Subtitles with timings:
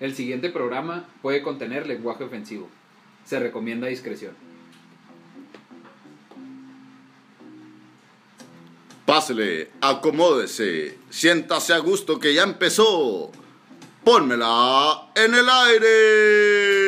[0.00, 2.68] El siguiente programa puede contener lenguaje ofensivo.
[3.24, 4.34] Se recomienda discreción.
[9.04, 13.32] Pásele, acomódese, siéntase a gusto que ya empezó.
[14.04, 16.87] Pónmela en el aire.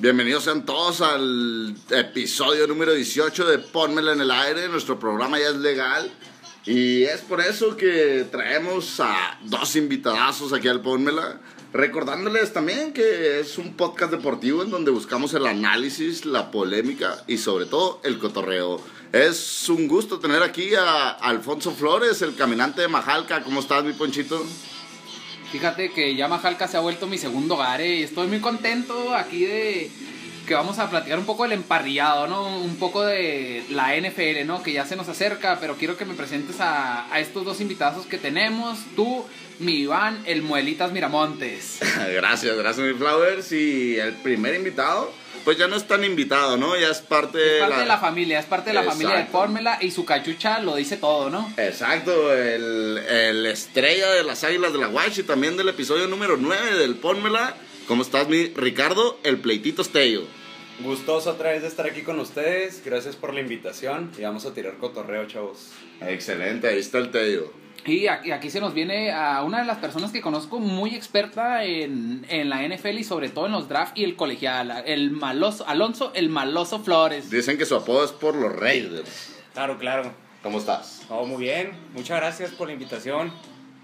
[0.00, 4.66] Bienvenidos sean todos al episodio número 18 de Pónmela en el aire.
[4.70, 6.10] Nuestro programa ya es legal.
[6.64, 11.42] Y es por eso que traemos a dos invitadazos aquí al Pónmela.
[11.74, 17.36] Recordándoles también que es un podcast deportivo en donde buscamos el análisis, la polémica y
[17.36, 18.80] sobre todo el cotorreo.
[19.12, 23.42] Es un gusto tener aquí a Alfonso Flores, el caminante de Majalca.
[23.42, 24.42] ¿Cómo estás, mi ponchito?
[25.50, 29.14] Fíjate que ya Majalca se ha vuelto mi segundo hogar eh, y estoy muy contento
[29.14, 29.90] aquí de
[30.46, 32.58] que vamos a platicar un poco del emparrillado, ¿no?
[32.58, 34.62] Un poco de la NFL, ¿no?
[34.62, 38.06] Que ya se nos acerca, pero quiero que me presentes a, a estos dos invitados
[38.06, 38.78] que tenemos.
[38.96, 39.24] Tú,
[39.60, 41.78] mi Iván, el Muelitas Miramontes.
[42.14, 43.52] gracias, gracias, mi Flowers.
[43.52, 45.12] Y el primer invitado,
[45.44, 46.76] pues ya no es tan invitado, ¿no?
[46.78, 49.38] Ya es parte, Es parte de la familia, es parte de la familia de Exacto.
[49.38, 51.52] Fórmula y su cachucha lo dice todo, ¿no?
[51.56, 56.76] Exacto, el, el estrella de las Águilas de la Guachi, también del episodio número 9
[56.78, 57.54] del Pónmela.
[57.88, 59.18] ¿Cómo estás, mi Ricardo?
[59.24, 60.22] El pleitito Estello.
[60.80, 62.82] Gustoso otra vez de estar aquí con ustedes.
[62.84, 64.10] Gracias por la invitación.
[64.18, 65.70] Y vamos a tirar cotorreo, chavos.
[66.00, 67.52] Excelente, ahí está el Tello.
[67.86, 71.64] Y aquí, aquí se nos viene a una de las personas que conozco muy experta
[71.64, 75.66] en, en la NFL y sobre todo en los drafts y el colegial, el maloso,
[75.66, 77.30] Alonso el Maloso Flores.
[77.30, 79.34] Dicen que su apodo es por los Raiders.
[79.54, 80.12] Claro, claro.
[80.42, 81.02] ¿Cómo estás?
[81.08, 81.72] Oh, muy bien.
[81.94, 83.32] Muchas gracias por la invitación.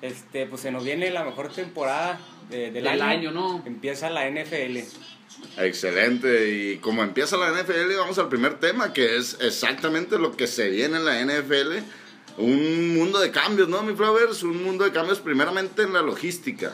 [0.02, 2.18] Este, pues se nos viene la mejor temporada
[2.50, 3.04] de- del, Del año.
[3.04, 3.62] año, ¿no?
[3.66, 4.78] Empieza la NFL.
[5.58, 10.46] Excelente, y como empieza la NFL, vamos al primer tema, que es exactamente lo que
[10.46, 11.82] se viene en la NFL.
[12.38, 14.42] Un mundo de cambios, ¿no, mi Flowers?
[14.42, 16.72] Un mundo de cambios primeramente en la logística.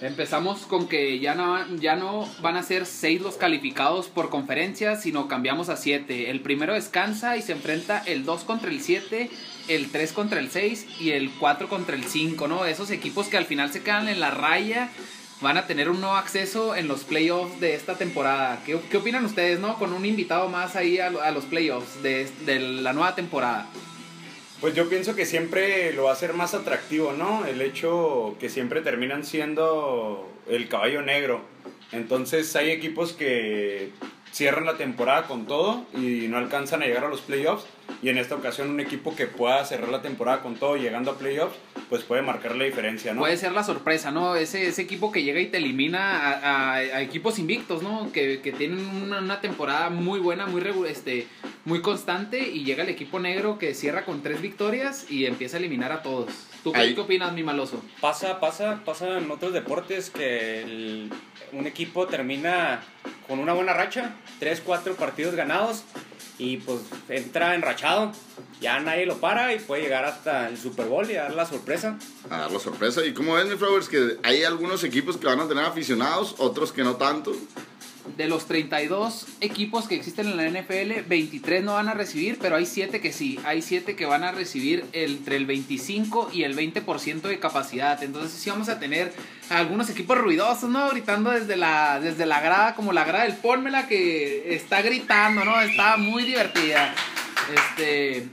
[0.00, 4.96] Empezamos con que ya no, ya no van a ser seis los calificados por conferencia,
[4.96, 6.30] sino cambiamos a siete.
[6.30, 9.30] El primero descansa y se enfrenta el 2 contra el 7,
[9.68, 12.64] el 3 contra el 6 y el 4 contra el 5, ¿no?
[12.64, 14.90] Esos equipos que al final se quedan en la raya
[15.40, 18.60] van a tener un nuevo acceso en los playoffs de esta temporada.
[18.64, 19.78] ¿Qué, qué opinan ustedes, no?
[19.78, 23.68] Con un invitado más ahí a, a los playoffs de, de la nueva temporada.
[24.62, 27.44] Pues yo pienso que siempre lo va a hacer más atractivo, ¿no?
[27.46, 31.40] El hecho que siempre terminan siendo el caballo negro.
[31.90, 33.90] Entonces hay equipos que
[34.32, 37.64] cierran la temporada con todo y no alcanzan a llegar a los playoffs.
[38.02, 41.18] Y en esta ocasión un equipo que pueda cerrar la temporada con todo llegando a
[41.18, 41.54] playoffs,
[41.90, 43.20] pues puede marcar la diferencia, ¿no?
[43.20, 44.34] Puede ser la sorpresa, ¿no?
[44.34, 48.10] Ese, ese equipo que llega y te elimina a, a- a equipos invictos, ¿no?
[48.10, 51.26] Que, que tienen una, una temporada muy buena, muy, este,
[51.66, 55.60] muy constante y llega el equipo negro que cierra con tres victorias y empieza a
[55.60, 56.30] eliminar a todos.
[56.64, 57.82] ¿Tú qué, Ahí- qué opinas, mi maloso?
[58.00, 61.10] Pasa, pasa, pasa en otros deportes que el-
[61.52, 62.82] un equipo termina
[63.28, 65.84] con una buena racha, 3, 4 partidos ganados
[66.38, 68.12] y pues entra enrachado.
[68.60, 71.98] Ya nadie lo para y puede llegar hasta el Super Bowl y dar la sorpresa.
[72.30, 73.04] A dar la sorpresa.
[73.04, 73.88] ¿Y cómo ven, mi Flowers?
[73.88, 77.34] Que hay algunos equipos que van a tener aficionados, otros que no tanto.
[78.16, 82.56] De los 32 equipos que existen en la NFL, 23 no van a recibir, pero
[82.56, 83.38] hay 7 que sí.
[83.44, 88.02] Hay 7 que van a recibir entre el 25 y el 20% de capacidad.
[88.02, 89.12] Entonces sí vamos a tener
[89.50, 90.88] algunos equipos ruidosos, ¿no?
[90.90, 95.60] Gritando desde la, desde la grada, como la grada del Pónmela que está gritando, ¿no?
[95.60, 96.94] Está muy divertida.
[97.54, 98.28] Este...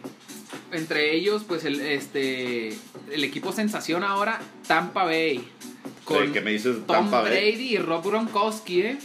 [0.72, 2.69] Entre ellos, pues el, este,
[3.12, 5.48] el equipo sensación ahora, Tampa Bay.
[6.08, 7.31] Sí, que me dices Tom Tampa Bay.
[7.31, 8.98] Brady y Rob Gronkowski, ¿eh?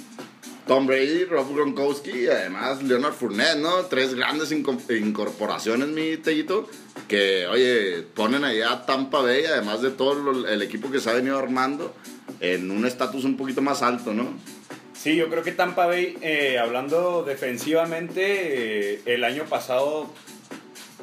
[0.67, 3.85] Tom Brady, Rob Gronkowski y además Leonard Fournette, ¿no?
[3.87, 6.69] Tres grandes inco- incorporaciones, mi Tellito,
[7.07, 11.13] que, oye, ponen allá a Tampa Bay, además de todo el equipo que se ha
[11.15, 11.95] venido armando,
[12.41, 14.33] en un estatus un poquito más alto, ¿no?
[14.95, 20.09] Sí, yo creo que Tampa Bay, eh, hablando defensivamente, eh, el año pasado,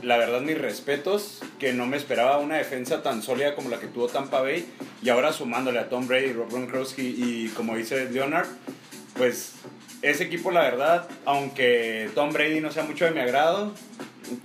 [0.01, 3.85] la verdad, mis respetos, que no me esperaba una defensa tan sólida como la que
[3.85, 4.65] tuvo Tampa Bay,
[5.03, 8.47] y ahora sumándole a Tom Brady, Rob Gronkowski y como dice Leonard,
[9.17, 9.53] pues
[10.01, 13.73] ese equipo, la verdad, aunque Tom Brady no sea mucho de mi agrado,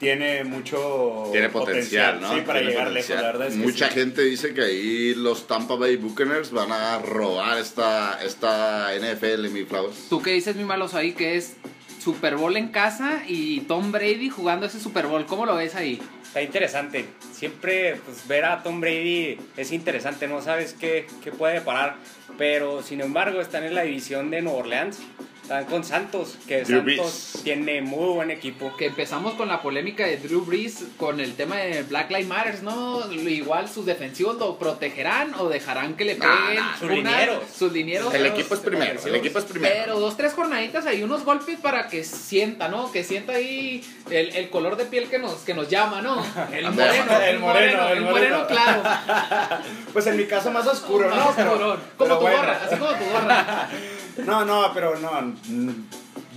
[0.01, 2.35] tiene mucho Tiene potencial, ¿no?
[2.35, 2.95] Sí, para Tiene llegar potencial.
[3.19, 3.95] lejos, la verdad es que Mucha sí.
[3.95, 9.65] gente dice que ahí los Tampa Bay Buccaneers van a robar esta, esta NFL, mi
[9.65, 10.09] Flowers.
[10.09, 11.55] ¿Tú qué dices, mi maloso, ahí que es
[12.03, 15.25] Super Bowl en casa y Tom Brady jugando ese Super Bowl?
[15.27, 16.01] ¿Cómo lo ves ahí?
[16.37, 17.07] Está interesante.
[17.33, 21.95] Siempre pues, ver a Tom Brady es interesante, no sabes qué, qué puede parar.
[22.37, 24.99] Pero sin embargo están en la división de Nueva Orleans.
[25.47, 27.41] Están con Santos, que Drew Santos Brees.
[27.45, 28.77] tiene muy buen equipo.
[28.77, 32.63] Que empezamos con la polémica de Drew Brees con el tema de Black Lives Matter,
[32.65, 33.13] ¿no?
[33.13, 37.45] Igual sus defensivos lo protegerán o dejarán que le peguen sus una- linieros.
[37.57, 38.13] sus linieros.
[38.13, 39.73] El pero- equipo es primero, el equipo es primero.
[39.85, 42.91] Pero dos, tres jornaditas ahí, unos golpes para que sienta, ¿no?
[42.91, 46.17] Que sienta ahí el, el color de piel que nos, que nos llama, ¿no?
[46.53, 48.83] El moreno, el el moreno, moreno, el moreno, claro.
[49.93, 51.33] Pues en mi caso más oscuro, Más ¿no?
[51.37, 51.81] Pero- oscurón.
[51.97, 52.37] pero como tu bueno.
[52.39, 53.69] gorra, así como tu gorra.
[54.25, 55.35] No, no, pero no.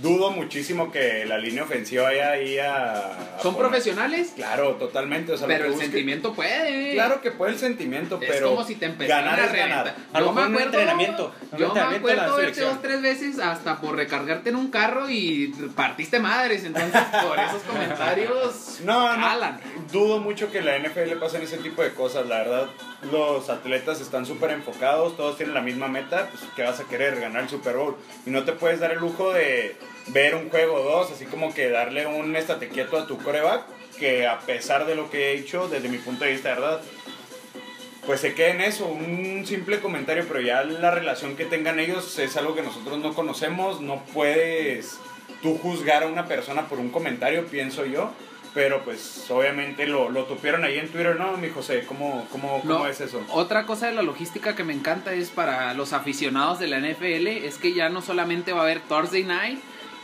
[0.02, 2.96] Dudo muchísimo que la línea ofensiva vaya ahí a.
[3.36, 4.32] a ¿Son poner- profesionales?
[4.34, 5.32] Claro, totalmente.
[5.32, 6.92] O sea, lo Pero el busque- sentimiento puede.
[6.94, 8.50] Claro que puede el sentimiento, Es pero.
[8.50, 9.94] como si te ganar a es ganar.
[10.12, 13.02] A lo Yo me acuerdo, entrenamiento, yo me entrenamiento en acuerdo la verte dos, tres
[13.02, 16.64] veces hasta por recargarte en un carro y partiste madres.
[16.64, 19.30] Entonces, por esos comentarios, No, no.
[19.92, 22.26] Dudo mucho que la NFL pasen ese tipo de cosas.
[22.26, 22.66] La verdad,
[23.10, 27.20] los atletas están súper enfocados, todos tienen la misma meta, pues que vas a querer
[27.20, 27.96] ganar el Super Bowl.
[28.26, 29.76] Y no te puedes dar el lujo de
[30.12, 33.64] ver un juego o dos, así como que darle un estate quieto a tu coreback,
[33.98, 36.80] que a pesar de lo que he hecho, desde mi punto de vista, ¿verdad?
[38.06, 42.18] Pues se quede en eso, un simple comentario, pero ya la relación que tengan ellos
[42.18, 44.98] es algo que nosotros no conocemos, no puedes
[45.42, 48.10] tú juzgar a una persona por un comentario, pienso yo.
[48.52, 51.84] Pero pues obviamente lo, lo tupieron ahí en Twitter, ¿no, mi José?
[51.86, 53.22] ¿Cómo, cómo, cómo No, es eso?
[53.28, 57.28] Otra cosa de la logística que me encanta es para los aficionados de la NFL
[57.28, 59.60] es que ya no solamente va a haber Thursday Night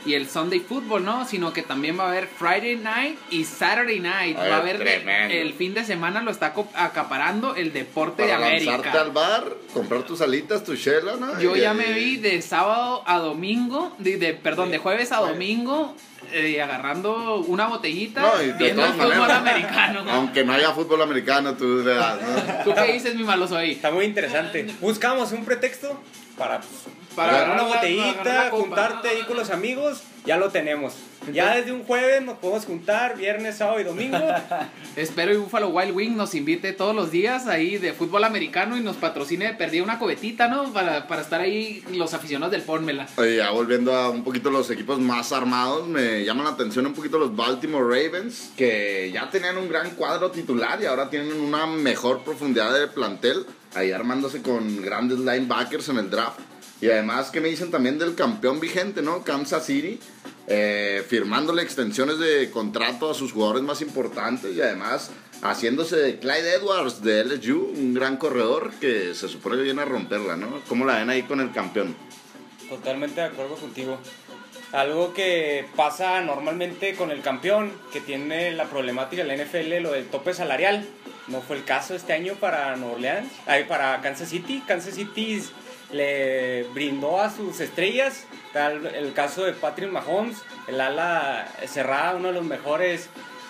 [0.06, 1.26] y el Sunday Football, ¿no?
[1.26, 4.36] Sino que también va a haber Friday Night y Saturday Night.
[4.38, 5.34] Ay, va a haber tremendo.
[5.34, 8.72] el fin de semana lo está acaparando el deporte Para de América.
[8.72, 9.44] lanzarte al bar,
[9.74, 11.38] comprar tus alitas, tu chela, ¿no?
[11.40, 15.16] Yo Y- ya me vi de sábado a domingo, de, de- perdón, de jueves a
[15.18, 15.94] domingo,
[16.32, 20.04] eh, agarrando una botellita, No, y viendo el fútbol maneras, americano.
[20.10, 22.64] Aunque no haya fútbol americano, tú ¿no?
[22.64, 23.72] ¿Tú qué dices, mi malo soy?
[23.72, 24.66] Está muy interesante.
[24.80, 26.00] Buscamos un pretexto
[26.36, 26.72] para, pues,
[27.14, 28.62] Para una botellita, agarrar la copa.
[28.62, 30.94] juntarte ahí con los amigos, ya lo tenemos.
[31.32, 34.18] Ya desde un jueves nos podemos juntar, viernes, sábado y domingo.
[34.96, 38.80] Espero y Buffalo Wild Wing nos invite todos los días ahí de fútbol americano y
[38.80, 40.72] nos patrocine, perdí una cobetita, ¿no?
[40.72, 43.08] Para, para estar ahí los aficionados del Pónmela.
[43.16, 46.94] Oye, ya volviendo a un poquito los equipos más armados, me llaman la atención un
[46.94, 51.66] poquito los Baltimore Ravens, que ya tenían un gran cuadro titular y ahora tienen una
[51.66, 56.40] mejor profundidad de plantel, ahí armándose con grandes linebackers en el draft.
[56.80, 59.22] Y además, que me dicen también del campeón vigente, no?
[59.22, 59.98] Kansas City,
[60.46, 65.10] eh, firmándole extensiones de contrato a sus jugadores más importantes y además
[65.42, 69.84] haciéndose de Clyde Edwards de LSU, un gran corredor que se supone que viene a
[69.84, 70.60] romperla, ¿no?
[70.68, 71.96] ¿Cómo la ven ahí con el campeón?
[72.68, 73.98] Totalmente de acuerdo contigo.
[74.72, 79.92] Algo que pasa normalmente con el campeón, que tiene la problemática de la NFL, lo
[79.92, 80.86] del tope salarial.
[81.28, 84.62] No fue el caso este año para Nueva Orleans, ay, para Kansas City.
[84.66, 85.42] Kansas City
[85.92, 90.38] le brindó a sus estrellas, tal el caso de Patrick Mahomes,
[90.68, 93.08] el ala cerrada, uno de los mejores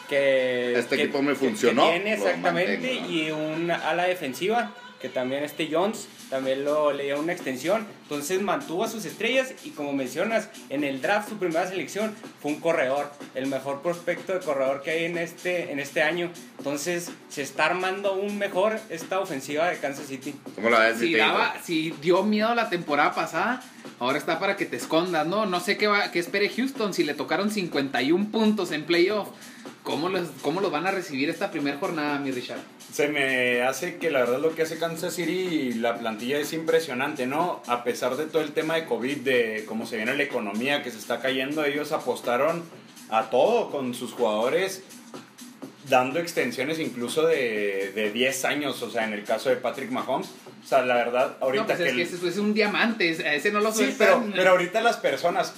[0.09, 3.11] que Este que- equipo me que funcionó, tiene exactamente mantengo, ¿no?
[3.13, 4.71] y un ala defensiva
[5.01, 9.55] que también este Jones también lo le dio una extensión entonces mantuvo a sus estrellas
[9.65, 14.33] y como mencionas en el draft su primera selección fue un corredor el mejor prospecto
[14.33, 18.79] de corredor que hay en este en este año entonces se está armando aún mejor
[18.91, 20.99] esta ofensiva de Kansas City ¿Cómo la ves?
[20.99, 23.63] Si, daba, si dio miedo la temporada pasada,
[23.99, 25.47] ahora está para que te escondas, ¿no?
[25.47, 29.29] No sé qué, va, qué espere Houston si le tocaron 51 puntos en playoff.
[29.87, 32.59] ¿Cómo los, ¿Cómo los van a recibir esta primera jornada, mi Richard?
[32.93, 36.53] Se me hace que la verdad lo que hace Kansas City y la plantilla es
[36.53, 37.63] impresionante, ¿no?
[37.69, 40.91] A pesar de todo el tema de COVID, de cómo se viene la economía que
[40.91, 42.65] se está cayendo, ellos apostaron
[43.11, 44.83] a todo con sus jugadores,
[45.89, 50.27] dando extensiones incluso de, de 10 años, o sea, en el caso de Patrick Mahomes.
[50.65, 51.85] O sea, la verdad, ahorita no, pues que...
[51.85, 54.97] es que el- ese es un diamante, ese no lo Sí, pero, pero ahorita las
[54.97, 55.55] personas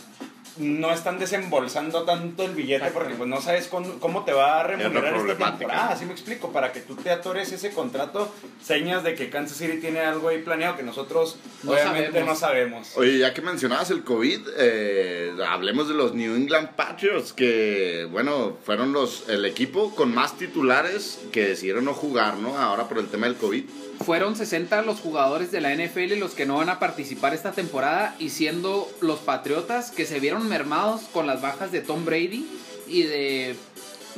[0.58, 4.62] no están desembolsando tanto el billete porque pues no sabes con- cómo te va a
[4.64, 5.88] remunerar esta temporada.
[5.90, 9.78] Así me explico, para que tú te atores ese contrato, señas de que Kansas City
[9.78, 12.28] tiene algo ahí planeado que nosotros No obviamente sabemos.
[12.28, 12.96] no sabemos.
[12.96, 18.56] Oye, ya que mencionabas el COVID, eh, hablemos de los New England Patriots, que, bueno,
[18.64, 22.58] fueron los el equipo con más titulares que decidieron no jugar, ¿no?
[22.58, 23.64] Ahora por el tema del COVID.
[24.04, 28.14] Fueron 60 los jugadores de la NFL los que no van a participar esta temporada
[28.18, 32.48] y siendo los Patriotas que se vieron mermados con las bajas de Tom Brady
[32.86, 33.56] y de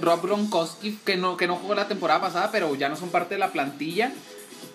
[0.01, 3.35] Rob Gronkowski que no, que no jugó la temporada pasada pero ya no son parte
[3.35, 4.13] de la plantilla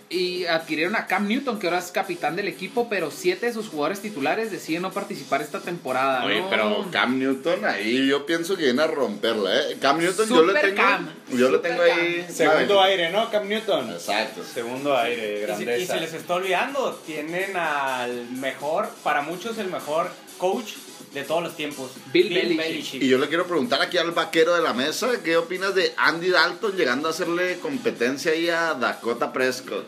[0.09, 3.69] y adquirieron a Cam Newton que ahora es capitán del equipo pero siete de sus
[3.69, 6.23] jugadores titulares deciden no participar esta temporada.
[6.25, 6.49] Oye, ¿no?
[6.49, 9.77] pero Cam Newton ahí yo pienso que viene a romperla, ¿eh?
[9.81, 12.25] Cam Newton yo le tengo, Cam, yo le tengo ahí...
[12.29, 12.91] Segundo ¿sabes?
[12.91, 13.31] aire, ¿no?
[13.31, 13.89] Cam Newton.
[13.91, 14.41] Exacto.
[14.43, 15.93] Segundo aire, Y se, y grandeza.
[15.95, 20.73] se les está olvidando, tienen al mejor, para muchos el mejor coach
[21.15, 21.91] de todos los tiempos.
[22.13, 23.01] Bill Belichick.
[23.01, 26.29] Y yo le quiero preguntar aquí al vaquero de la mesa, ¿qué opinas de Andy
[26.29, 29.87] Dalton llegando a hacerle competencia ahí a Dakota Prescott?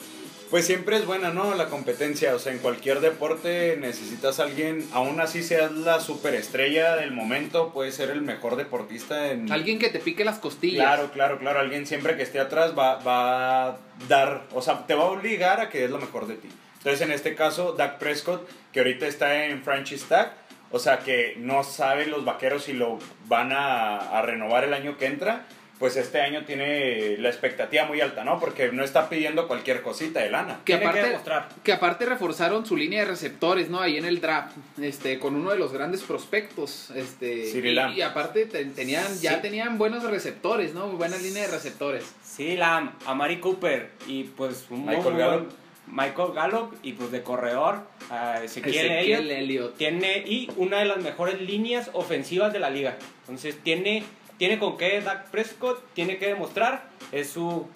[0.50, 1.53] Pues siempre es buena, ¿no?
[1.55, 6.96] La competencia, o sea, en cualquier deporte necesitas a alguien, aún así seas la superestrella
[6.96, 9.51] del momento, puede ser el mejor deportista en...
[9.51, 10.86] Alguien que te pique las costillas.
[10.86, 14.96] Claro, claro, claro, alguien siempre que esté atrás va, va a dar, o sea, te
[14.96, 16.48] va a obligar a que es lo mejor de ti.
[16.77, 20.31] Entonces, en este caso, Dak Prescott, que ahorita está en franchise tag,
[20.71, 24.97] o sea, que no saben los vaqueros si lo van a, a renovar el año
[24.97, 25.45] que entra,
[25.79, 28.39] pues este año tiene la expectativa muy alta, ¿no?
[28.39, 30.59] Porque no está pidiendo cualquier cosita de lana.
[30.65, 31.50] Que Tiene aparte, demostrar.
[31.63, 33.79] que aparte reforzaron su línea de receptores, ¿no?
[33.79, 37.47] Ahí en el draft, este, con uno de los grandes prospectos, este,
[37.95, 39.41] y, aparte te- tenían, ya Sí.
[39.43, 40.88] tenían buenos receptores, ¿no?
[40.88, 42.12] Buena línea de receptores.
[42.24, 45.51] Sí, la Amari Cooper y pues un muy Michael buen- Gallup.
[45.88, 49.39] Michael Gallup y pues de corredor a Ezequiel, Ezequiel Elliott.
[49.39, 49.77] Elliott.
[49.77, 52.98] Tiene y una de las mejores líneas ofensivas de la liga.
[53.22, 54.03] Entonces tiene
[54.38, 57.67] tiene con qué Dak Prescott tiene que demostrar es su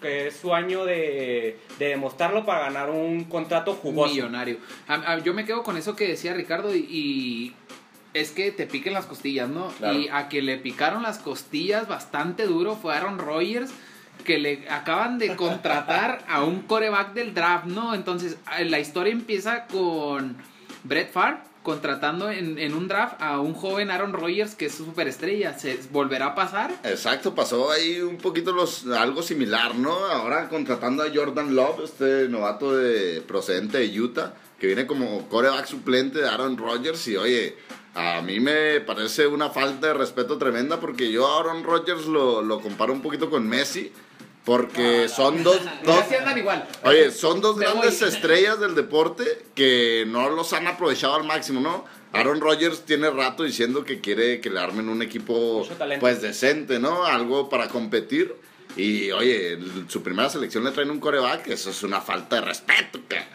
[0.00, 4.12] que es su año de, de demostrarlo para ganar un contrato jugoso.
[4.14, 4.58] millonario.
[4.86, 7.54] A- a- yo me quedo con eso que decía Ricardo y, y
[8.14, 9.68] es que te piquen las costillas, ¿no?
[9.78, 9.98] Claro.
[9.98, 13.72] Y a que le picaron las costillas bastante duro fue Aaron Rodgers
[14.24, 17.94] que le acaban de contratar a un coreback del draft, ¿no?
[17.94, 20.36] Entonces a- la historia empieza con
[20.84, 25.58] Brett Favre contratando en, en un draft a un joven Aaron Rodgers que es superestrella.
[25.58, 26.70] ¿Se volverá a pasar?
[26.84, 29.92] Exacto, pasó ahí un poquito los, algo similar, ¿no?
[29.92, 35.66] Ahora contratando a Jordan Love, este novato de, procedente de Utah, que viene como coreback
[35.66, 37.06] suplente de Aaron Rodgers.
[37.08, 37.56] Y oye,
[37.96, 42.42] a mí me parece una falta de respeto tremenda porque yo a Aaron Rodgers lo,
[42.42, 43.92] lo comparo un poquito con Messi.
[44.46, 46.04] Porque son dos, dos,
[46.36, 46.68] igual.
[46.84, 51.84] Oye, son dos grandes estrellas del deporte que no los han aprovechado al máximo, ¿no?
[52.12, 55.66] Aaron Rodgers tiene rato diciendo que quiere que le armen un equipo
[55.98, 57.04] pues decente, ¿no?
[57.04, 58.36] Algo para competir.
[58.76, 63.00] Y oye, su primera selección le traen un coreback, eso es una falta de respeto,
[63.08, 63.26] cara.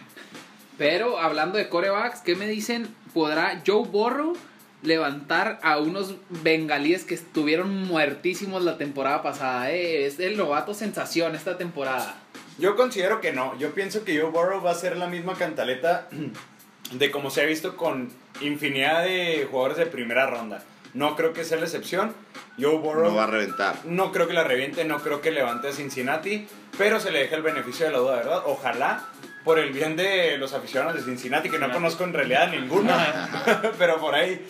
[0.78, 2.88] Pero hablando de corebacks, ¿qué me dicen?
[3.14, 4.38] ¿Podrá Joe Burrow
[4.84, 9.72] levantar a unos bengalíes que estuvieron muertísimos la temporada pasada?
[9.72, 10.06] eh?
[10.06, 12.16] Es el novato sensación esta temporada.
[12.58, 13.58] Yo considero que no.
[13.58, 16.08] Yo pienso que Joe Burrow va a ser la misma cantaleta
[16.92, 18.10] de como se ha visto con
[18.42, 20.64] infinidad de jugadores de primera ronda.
[20.94, 22.14] No creo que sea la excepción.
[22.60, 23.76] Joe Burrow No va a reventar.
[23.86, 26.48] no creo que la reviente, no creo que levante a Cincinnati,
[26.78, 28.42] pero se le deja el beneficio de la duda, ¿verdad?
[28.46, 29.06] Ojalá,
[29.44, 32.94] por el bien de los aficionados de Cincinnati, que no conozco en realidad ninguno,
[33.78, 34.46] pero por ahí,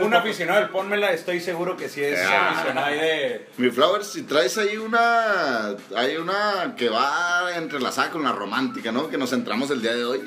[0.00, 2.50] un aficionado del Pónmela, estoy seguro que sí es Ah.
[2.50, 3.48] aficionado ahí de...
[3.56, 5.74] Mi Flowers, si traes ahí una.
[5.96, 9.08] Hay una que va entrelazada con la romántica, ¿no?
[9.08, 10.20] Que nos centramos el día de hoy.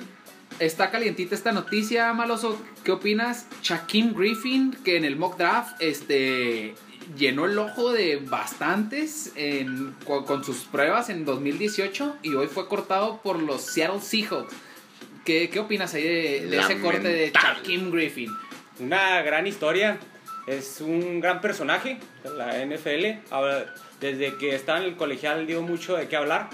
[0.60, 2.62] Está calientita esta noticia, Maloso.
[2.84, 3.48] ¿Qué opinas?
[3.62, 6.76] Shaquem Griffin, que en el mock draft este,
[7.18, 13.22] llenó el ojo de bastantes en- con, sus pruebas en 2018 y hoy fue cortado
[13.22, 14.54] por los Seattle Seahawks.
[15.26, 17.32] ¿Qué, qué opinas ahí de, de ese corte de.
[17.32, 18.32] Shaquem Griffin?
[18.80, 20.00] Una gran historia.
[20.48, 22.00] Es un gran personaje
[22.36, 23.20] la NFL.
[24.00, 26.50] Desde que estaba en el colegial dio mucho de qué hablar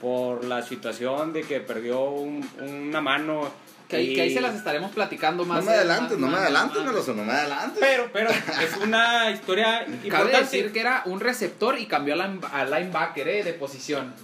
[0.00, 3.50] por la situación de que perdió un- una mano.
[3.90, 5.64] Que, ahí- y- que ahí se las estaremos platicando más.
[5.64, 7.78] No me adelantes, más- no me adelantes, más- Meloso, no me adelantes.
[7.80, 10.38] Pero, pero es una historia Cabe importante.
[10.38, 14.14] decir que era un receptor y cambió a, line- a linebacker eh, de posición.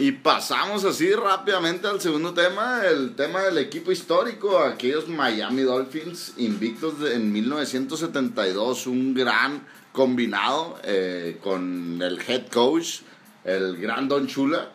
[0.00, 6.34] Y pasamos así rápidamente al segundo tema, el tema del equipo histórico, aquellos Miami Dolphins
[6.36, 13.00] invictos de- en 1972, un gran combinado eh, con el head coach,
[13.44, 14.70] el gran Don Chula.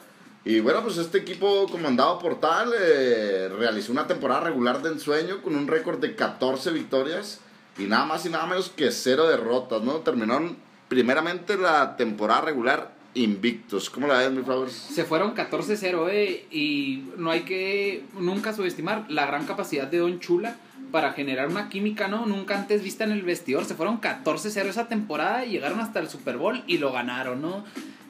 [0.45, 5.41] Y bueno, pues este equipo comandado por tal eh, realizó una temporada regular de ensueño
[5.41, 7.39] con un récord de 14 victorias
[7.77, 9.93] y nada más y nada menos que cero derrotas, ¿no?
[9.99, 10.57] Terminaron
[10.89, 13.89] primeramente la temporada regular invictos.
[13.89, 14.73] ¿Cómo la ves, mi Flowers?
[14.73, 20.19] Se fueron 14-0, eh, y no hay que nunca subestimar la gran capacidad de Don
[20.19, 20.57] Chula
[20.91, 22.25] para generar una química, ¿no?
[22.25, 23.65] Nunca antes vista en el vestidor.
[23.65, 27.63] Se fueron 14-0 esa temporada llegaron hasta el Super Bowl y lo ganaron, ¿no?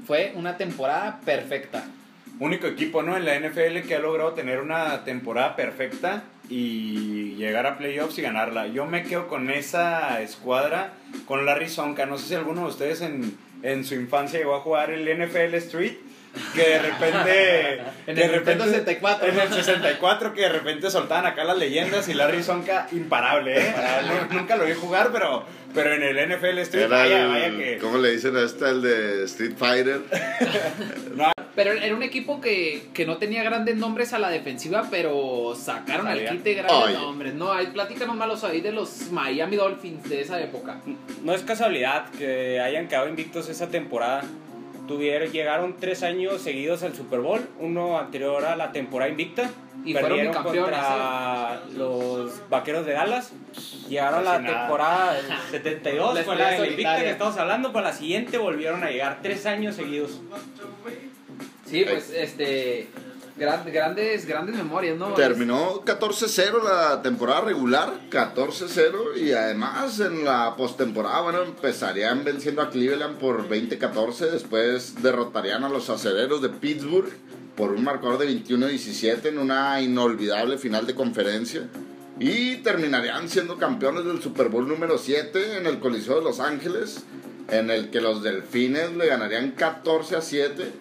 [0.07, 1.85] Fue una temporada perfecta.
[2.39, 3.15] Único equipo, ¿no?
[3.15, 8.21] En la NFL que ha logrado tener una temporada perfecta y llegar a playoffs y
[8.21, 8.67] ganarla.
[8.67, 10.93] Yo me quedo con esa escuadra,
[11.25, 12.05] con Larry Sonka.
[12.05, 15.53] No sé si alguno de ustedes en, en su infancia llegó a jugar el NFL
[15.55, 15.93] Street.
[16.55, 17.81] Que de repente.
[18.07, 19.27] En de el Nintendo 64.
[19.27, 23.73] En el 64, que de repente soltaban acá las leyendas y Larry Sonka, imparable, ¿eh?
[24.29, 27.77] Nu- Nunca lo vi jugar, pero, pero en el NFL Street, vaya, vaya que.
[27.79, 30.01] ¿Cómo le dicen a este, el de Street Fighter?
[31.15, 35.53] No, Pero era un equipo que, que no tenía grandes nombres a la defensiva, pero
[35.55, 36.93] sacaron al quite grandes Oye.
[36.93, 37.33] nombres.
[37.35, 40.81] No, hay platícanos malos ahí de los Miami Dolphins de esa época.
[41.23, 44.23] No es casualidad que hayan quedado invictos esa temporada.
[44.87, 49.49] Tuvieron, llegaron tres años seguidos al Super Bowl, uno anterior a la temporada invicta.
[49.85, 53.31] Y fueron Perdieron bicampeones, contra los Vaqueros de Dallas.
[53.89, 54.59] Llegaron a la nada.
[54.59, 55.13] temporada
[55.51, 57.71] del 72, La fue la invicta que estamos hablando.
[57.71, 60.21] Para la siguiente volvieron a llegar tres años seguidos.
[61.73, 62.87] Sí, pues este.
[63.35, 65.13] gran- grandes, grandes memorias, ¿no?
[65.15, 72.69] Terminó 14-0 la temporada regular, 14-0 y además en la postemporada, bueno, empezarían venciendo a
[72.69, 77.09] Cleveland por 20-14, después derrotarían a los acereros de Pittsburgh
[77.55, 81.63] por un marcador de 21-17 en una inolvidable final de conferencia
[82.19, 87.03] y terminarían siendo campeones del Super Bowl número 7 en el Coliseo de Los Ángeles,
[87.49, 90.71] en el que los Delfines le ganarían 14 a 7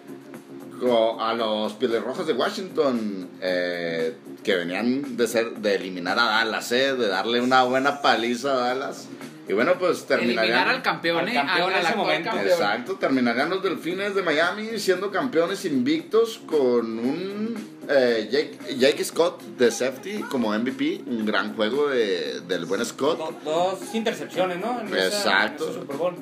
[0.91, 6.71] a los Pieles Rojas de Washington eh, que venían de ser de eliminar a Dallas,
[6.71, 9.07] eh, de darle una buena paliza a Dallas.
[9.47, 11.33] Y bueno, pues terminarían Eliminar al campeón, Al ¿eh?
[11.33, 12.29] campeón en ese actual momento.
[12.29, 12.49] campeón.
[12.51, 19.41] Exacto, terminarían los Delfines de Miami siendo campeones invictos con un eh, Jake, Jake Scott
[19.57, 23.17] de safety como MVP, un gran juego de- del buen Scott.
[23.17, 24.79] Do- dos intercepciones, ¿no?
[24.79, 25.65] En esa- Exacto.
[25.65, 26.15] en ese Super Bowl.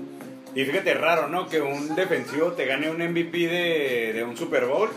[0.55, 1.48] Y fíjate, raro, ¿no?
[1.48, 4.89] Que un defensivo te gane un MVP de, de un Super Bowl.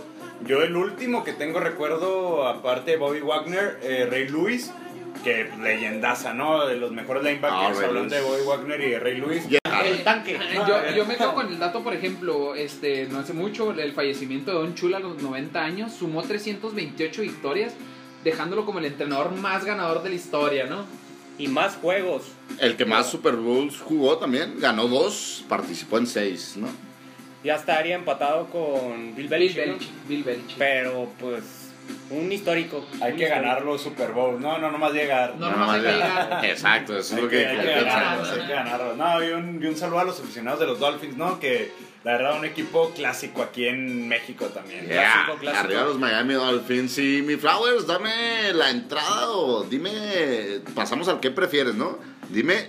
[0.46, 4.72] Yo el último que tengo recuerdo, aparte de Bobby Wagner, eh, Ray Lewis,
[5.22, 6.66] que leyendaza, ¿no?
[6.66, 8.20] De los mejores linebackers, Ah, hablando de.
[8.20, 9.48] Bobby Wagner y de Ray Lewis.
[9.48, 9.58] Ya.
[9.84, 10.38] El tanque.
[10.66, 14.50] Yo, yo me quedo con el dato, por ejemplo, este, no hace mucho, el fallecimiento
[14.50, 17.74] de Don Chula a los 90 años, sumó 328 victorias,
[18.22, 20.84] dejándolo como el entrenador más ganador de la historia, ¿no?
[21.38, 22.22] Y más juegos.
[22.60, 26.68] El que más Super Bowls jugó también, ganó dos, participó en seis, ¿no?
[27.42, 29.66] Ya estaría empatado con Bill Bill Belichick.
[29.66, 29.76] ¿no?
[30.08, 30.56] Bill Belichick.
[30.56, 31.42] Pero pues
[32.10, 32.86] un histórico.
[33.00, 33.48] Hay un que histórico.
[33.48, 34.40] ganar los Super Bowls.
[34.40, 35.34] No, no, nomás llegar.
[35.36, 36.44] No, nomás hay que llegar.
[36.44, 38.40] Exacto, eso es Hay lo que, hay que que pensaba, ganarlos, ¿verdad?
[38.40, 38.96] hay que ganarlos.
[38.96, 41.38] No, y un, y un saludo a los aficionados de los Dolphins, ¿no?
[41.38, 41.72] Que
[42.04, 44.86] la verdad, un equipo clásico aquí en México también.
[44.86, 45.64] Yeah, Clásico, clásico.
[45.64, 46.98] Arriba los Miami Dolphins.
[46.98, 49.90] Y mi Flowers, dame la entrada o dime,
[50.74, 51.98] pasamos al que prefieres, ¿no?
[52.28, 52.68] Dime,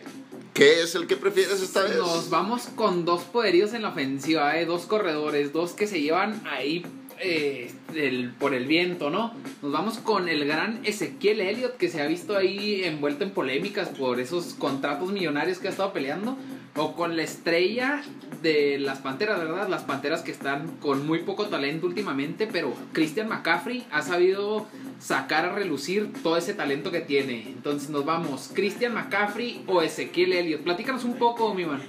[0.53, 1.97] ¿qué es el que prefieres esta vez?
[1.97, 4.65] Nos vamos con dos poderíos en la ofensiva, ¿eh?
[4.65, 6.85] dos corredores, dos que se llevan ahí
[7.19, 9.33] eh, del- por el viento, ¿no?
[9.61, 13.87] Nos vamos con el gran Ezequiel Elliott, que se ha visto ahí envuelto en polémicas
[13.89, 16.37] por esos contratos millonarios que ha estado peleando,
[16.75, 18.03] o con la estrella
[18.41, 19.69] de las Panteras, ¿verdad?
[19.69, 24.67] Las Panteras que están con muy poco talento últimamente, pero Christian McCaffrey ha sabido
[24.99, 27.47] sacar a relucir todo ese talento que tiene.
[27.47, 30.61] Entonces nos vamos, Christian McCaffrey o Ezequiel Elliott.
[30.61, 31.81] Platícanos un poco, mi man.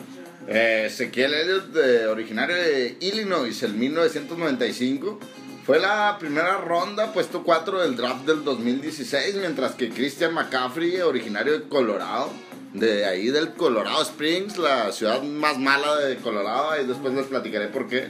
[0.46, 1.76] Eh, Ezequiel Elliott,
[2.08, 5.18] originario de Illinois, el 1995.
[5.64, 11.58] Fue la primera ronda, puesto 4 del draft del 2016, mientras que Christian McCaffrey, originario
[11.58, 12.30] de Colorado,
[12.78, 17.68] de ahí del Colorado Springs, la ciudad más mala de Colorado, y después les platicaré
[17.68, 18.08] por qué.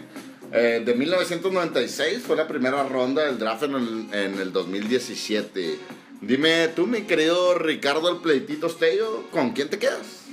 [0.52, 5.78] Eh, de 1996 fue la primera ronda del draft en el, en el 2017.
[6.20, 10.24] Dime tú, mi querido Ricardo el Pleitito Estello, ¿con quién te quedas?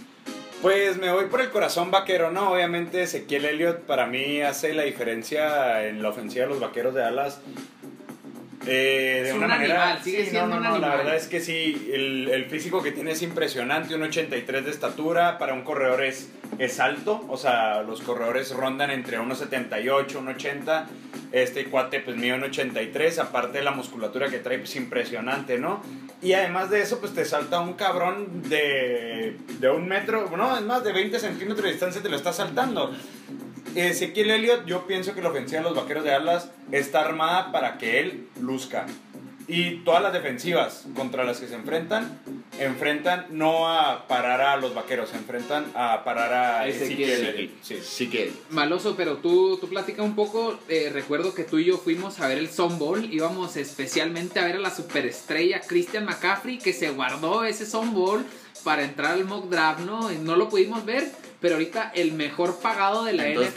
[0.62, 2.54] Pues me voy por el corazón vaquero, ¿no?
[2.54, 7.02] Obviamente Ezequiel Elliott para mí hace la diferencia en la ofensiva de los vaqueros de
[7.02, 7.41] Dallas.
[8.65, 9.84] Eh, de Es una un manera.
[9.84, 12.82] animal, sigue sí, siendo no, no, un La verdad es que sí, el, el físico
[12.82, 17.38] que tiene es impresionante, un 83 de estatura, para un corredor es, es alto, o
[17.38, 20.86] sea, los corredores rondan entre 1,78, 1,80.
[21.34, 25.82] Este cuate, pues mide 1,83, aparte de la musculatura que trae, pues impresionante, ¿no?
[26.21, 30.63] Y además de eso, pues te salta un cabrón de, de un metro, no, es
[30.63, 32.91] más de 20 centímetros de distancia, te lo está saltando.
[33.75, 37.77] Ezequiel Elliott, yo pienso que la ofensiva de los vaqueros de Dallas está armada para
[37.77, 38.86] que él luzca.
[39.45, 42.17] Y todas las defensivas contra las que se enfrentan,
[42.59, 47.51] enfrentan no a parar a los vaqueros, se enfrentan a parar a Ezequiel Ezequiel.
[47.62, 47.79] Sí.
[47.83, 50.57] Sí que Maloso, pero tú, tú platica un poco.
[50.69, 53.12] eh, recuerdo que tú y yo fuimos a ver el Sun Bowl.
[53.12, 58.23] Íbamos especialmente a ver a la superestrella Christian McCaffrey, que se guardó ese Sun Bowl
[58.63, 60.12] para entrar al mock draft, ¿no?
[60.12, 61.12] Y no lo pudimos ver.
[61.41, 63.54] Pero ahorita el mejor pagado de la Entonces.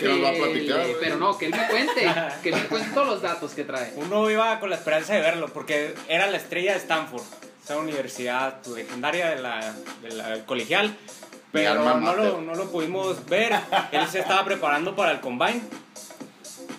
[1.01, 2.01] Pero no, que él me cuente.
[2.43, 3.93] que él me cuente todos los datos que trae.
[3.97, 7.23] Uno iba con la esperanza de verlo porque era la estrella de Stanford,
[7.63, 10.97] esa universidad legendaria de la, de la- colegial.
[11.53, 13.53] Pero no lo, no lo pudimos ver.
[13.93, 15.63] Él se estaba preparando para el combine.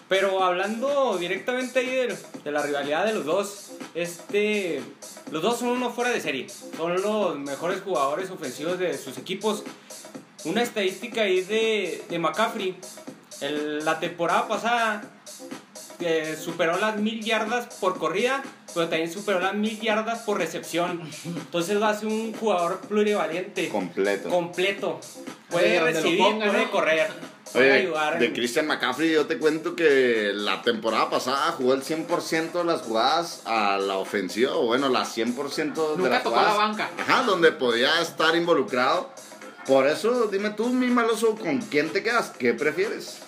[0.09, 4.81] Pero hablando directamente ahí de, de la rivalidad de los dos, este,
[5.31, 6.47] los dos son uno fuera de serie.
[6.49, 9.63] Son los mejores jugadores ofensivos de sus equipos.
[10.45, 12.75] Una estadística ahí de, de McCaffrey.
[13.41, 15.03] El- la temporada pasada
[15.99, 21.01] eh, superó las mil yardas por corrida, pero también superó las mil yardas por recepción.
[21.25, 24.29] Entonces va a ser un jugador plurivaliente, Completo.
[24.29, 24.99] completo.
[25.49, 26.71] Puede recibir, ponga, puede ¿no?
[26.71, 27.07] correr,
[27.59, 28.19] Oye, ayudar.
[28.19, 32.81] de Christian McCaffrey yo te cuento que la temporada pasada jugó el 100% de las
[32.81, 36.57] jugadas a la ofensiva, o bueno, las 100% de Nunca las tocó jugadas.
[36.57, 36.89] la banca.
[36.99, 39.09] Ajá, donde podía estar involucrado.
[39.65, 42.29] Por eso, dime tú, mi maloso, ¿con quién te quedas?
[42.37, 43.19] ¿Qué prefieres?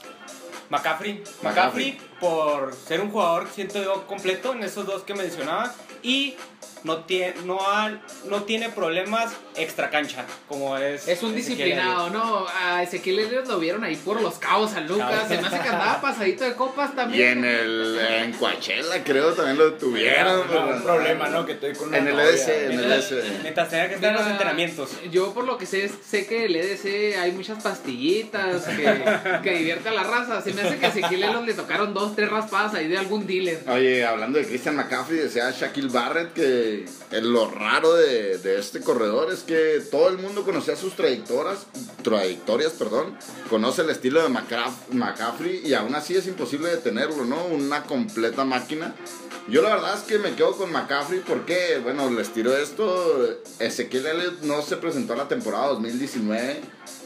[0.69, 1.23] McCaffrey.
[1.41, 1.43] McCaffrey.
[1.43, 5.73] McCaffrey, por ser un jugador, siento yo, completo en esos dos que mencionaba.
[6.03, 6.35] Y
[6.83, 11.07] no tiene, no, ha- no tiene problemas extra cancha, como es.
[11.09, 12.45] Es un Ezequiel disciplinado, ¿no?
[12.47, 15.27] A Ezequiel Elliott lo vieron ahí por los cabos a Lucas.
[15.27, 17.39] Se me hace que andaba pasadito de copas Y también.
[17.39, 20.49] en el en Coachella creo también lo tuvieron.
[20.49, 21.45] No, un problema, ¿no?
[21.45, 22.17] Que estoy con una En el.
[22.19, 23.41] EDC, en el Mientras, EDC.
[23.41, 24.89] mientras tenga que estar en los entrenamientos.
[25.11, 29.03] Yo por lo que sé, sé que el EDC hay muchas pastillitas que,
[29.43, 30.41] que divierte a la raza.
[30.41, 33.27] Se me hace que a Ezequiel Elliott le tocaron dos, tres raspadas ahí de algún
[33.27, 33.59] dealer.
[33.67, 36.41] Oye, hablando de Christian McCaffrey, decía Shaquille Barrett que
[37.21, 41.65] lo raro de, de este corredor es que todo el mundo conocía sus trayectorias,
[42.03, 43.17] trayectorias, perdón,
[43.49, 47.43] conoce el estilo de McCaff- McCaffrey y aún así es imposible detenerlo, ¿no?
[47.45, 48.93] Una completa máquina.
[49.47, 54.05] Yo la verdad es que me quedo con McCaffrey porque, bueno, les tiro esto, Ezequiel
[54.05, 56.61] Elliott no se presentó a la temporada 2019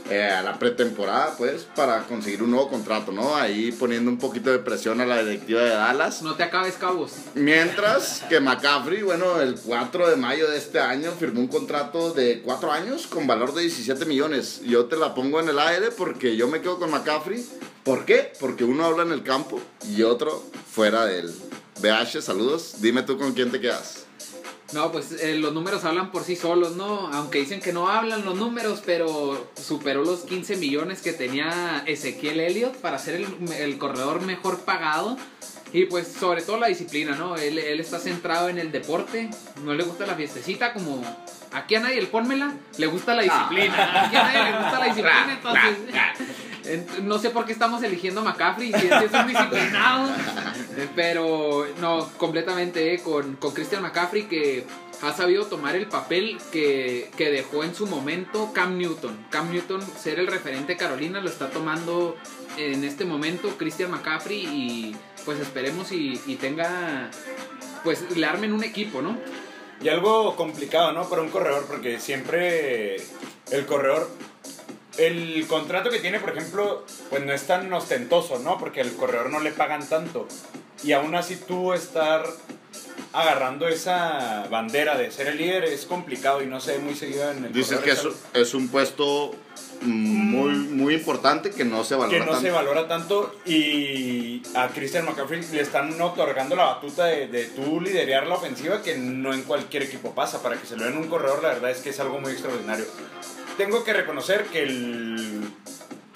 [0.10, 3.38] eh, a la pretemporada, pues, para conseguir un nuevo contrato, ¿no?
[3.38, 6.22] Ahí poniendo un poquito de presión a la directiva de Dallas.
[6.22, 7.14] No te acabes cabos.
[7.36, 12.42] Mientras que McCaffrey, bueno, el 4 de mayo de este año firmó un contrato de
[12.42, 14.62] 4 años con valor de 17 millones.
[14.66, 17.46] Yo te la pongo en el aire porque yo me quedo con McCaffrey.
[17.84, 18.32] ¿Por qué?
[18.40, 21.34] Porque uno habla en el campo y otro fuera de él.
[21.82, 22.76] BH, saludos.
[22.80, 24.06] Dime tú con quién te quedas.
[24.74, 27.08] No, pues eh, los números hablan por sí solos, ¿no?
[27.14, 32.40] Aunque dicen que no hablan los números, pero superó los 15 millones que tenía Ezequiel
[32.40, 33.28] Elliott para ser el,
[33.60, 35.18] el corredor mejor pagado.
[35.74, 37.36] Y pues sobre todo la disciplina, ¿no?
[37.36, 39.30] Él, él está centrado en el deporte,
[39.64, 41.04] no le gusta la fiestecita como...
[41.52, 44.06] Aquí a nadie el pónmela, le gusta la disciplina.
[44.06, 45.78] Aquí a nadie le gusta la disciplina, entonces...
[46.66, 50.10] ent- No sé por qué estamos eligiendo a McCaffrey si este es un disciplinado.
[50.96, 54.66] Pero no, completamente eh, con, con Christian McCaffrey que
[55.02, 59.26] ha sabido tomar el papel que, que dejó en su momento Cam Newton.
[59.30, 62.16] Cam Newton, ser el referente Carolina, lo está tomando
[62.58, 67.10] en este momento Christian McCaffrey y pues esperemos y, y tenga,
[67.84, 69.18] pues le armen un equipo, ¿no?
[69.82, 71.10] Y algo complicado, ¿no?
[71.10, 72.98] Para un corredor, porque siempre
[73.52, 74.10] el corredor,
[74.98, 78.58] el contrato que tiene, por ejemplo, pues no es tan ostentoso, ¿no?
[78.58, 80.28] Porque al corredor no le pagan tanto.
[80.84, 82.26] Y aún así tú estar
[83.14, 87.32] agarrando esa bandera de ser el líder es complicado y no se ve muy seguido
[87.32, 89.36] en el Dices que es, es un puesto
[89.82, 92.42] muy, muy importante que no se valora que no tanto.
[92.42, 97.80] se valora tanto y a Christian McCaffrey le están otorgando la batuta de, de tú
[97.82, 100.42] liderar la ofensiva que no en cualquier equipo pasa.
[100.42, 102.86] Para que se lo den un corredor, la verdad es que es algo muy extraordinario.
[103.58, 105.44] Tengo que reconocer que el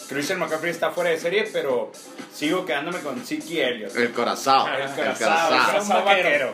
[0.08, 1.92] Christian McCaffrey está fuera de serie, pero
[2.34, 3.96] sigo quedándome con Siki Elliott.
[3.96, 4.70] El corazón.
[4.74, 5.66] El El corazón, el corazón.
[5.66, 6.54] corazón vaquero.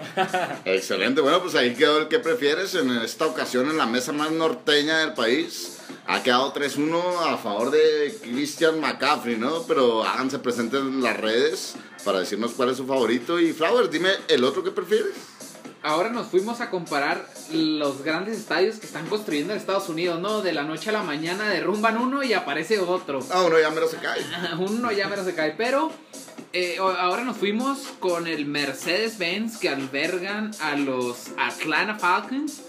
[0.66, 4.32] Excelente, bueno, pues ahí quedó el que prefieres en esta ocasión en la mesa más
[4.32, 5.78] norteña del país.
[6.08, 9.64] Ha quedado 3-1 a favor de Christian McCaffrey, ¿no?
[9.64, 13.40] Pero háganse presentes en las redes para decirnos cuál es su favorito.
[13.40, 15.14] Y Flowers, dime el otro que prefieres.
[15.84, 20.42] Ahora nos fuimos a comparar los grandes estadios que están construyendo en Estados Unidos, ¿no?
[20.42, 23.20] De la noche a la mañana derrumban uno y aparece otro.
[23.30, 24.22] Ah, uno ya mero se cae.
[24.60, 25.92] Uno ya menos se cae, pero
[26.54, 32.62] eh, ahora nos fuimos con el Mercedes-Benz que albergan a los Atlanta Falcons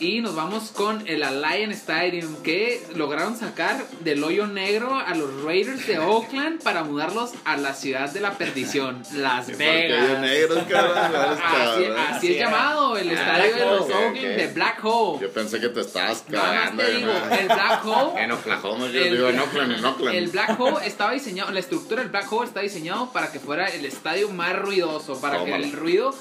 [0.00, 5.42] y nos vamos con el Alliance Stadium que lograron sacar del hoyo negro a los
[5.44, 10.18] Raiders de Oakland para mudarlos a la ciudad de la perdición, Las Vegas.
[10.68, 11.38] cabrón.
[11.42, 11.84] Así,
[12.16, 12.50] así es era.
[12.50, 14.22] llamado el Ah, estadio de Black los Hole, Oakland ok.
[14.36, 15.18] de Black Hole.
[15.22, 16.82] Yo pensé que te estabas cagando.
[16.82, 17.34] te digo, ¿no?
[17.36, 20.14] el Black Hole En Oklahoma, yo El- digo en Oakland, en Oakland.
[20.16, 23.66] El Black Hole estaba diseñado, la estructura del Black Hole está diseñado para que fuera
[23.68, 26.14] el estadio más ruidoso, para que el ruido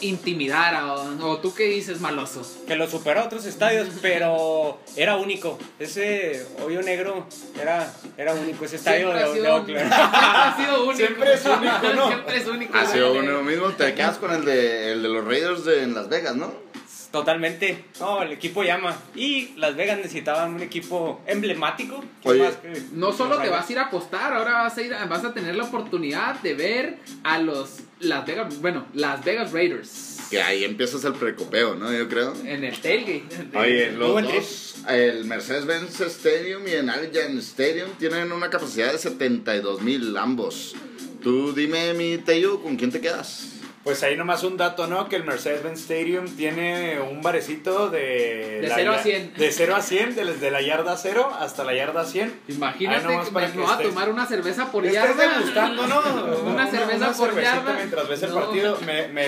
[0.00, 0.94] intimidara.
[0.94, 2.42] O, o tú qué dices, maloso.
[2.66, 5.58] Que lo superó a otros estadios, pero era único.
[5.78, 7.26] Ese hoyo negro
[7.60, 9.92] era, era único, ese estadio Siempre de, ha sido, de Oakland.
[9.92, 10.96] siempre ha sido único.
[10.96, 12.06] Siempre es único, ¿no?
[12.08, 12.76] Siempre es único.
[12.78, 13.68] Ha sido uno mismo.
[13.70, 16.64] Te quedas con el de, el de los Raiders de, en Las Vegas, ¿no?
[17.10, 17.84] Totalmente.
[18.00, 18.96] No, el equipo llama.
[19.14, 22.02] Y Las Vegas necesitaban un equipo emblemático.
[22.20, 24.82] ¿Qué Oye, más que- No solo te vas a ir a apostar, ahora vas a
[24.82, 29.24] ir, a- vas a tener la oportunidad de ver a los Las Vegas, bueno, Las
[29.24, 31.92] Vegas Raiders Que ahí empiezas el precopeo, ¿no?
[31.92, 32.34] Yo creo.
[32.44, 33.56] en el tailgate.
[33.56, 39.82] Oye, los dos, el Mercedes-Benz Stadium y el Allegiant Stadium tienen una capacidad de 72
[39.82, 40.74] mil ambos.
[41.22, 43.53] Tú dime, mi Tello, ¿con quién te quedas?
[43.84, 45.10] Pues ahí nomás un dato, ¿no?
[45.10, 48.60] Que el Mercedes-Benz Stadium tiene un barecito de...
[48.62, 49.34] De la 0 a ya- 100.
[49.34, 52.32] De 0 a 100, desde la yarda 0 hasta la yarda 100.
[52.48, 55.28] Imagínate nomás que para me que voy a estés- tomar una cerveza por Estés yarda.
[55.38, 56.00] degustando, ¿no?
[56.46, 57.72] Una cerveza por cervecita yarda.
[57.74, 58.36] mientras ves el No.
[58.40, 58.78] partido.
[58.86, 59.22] Me, me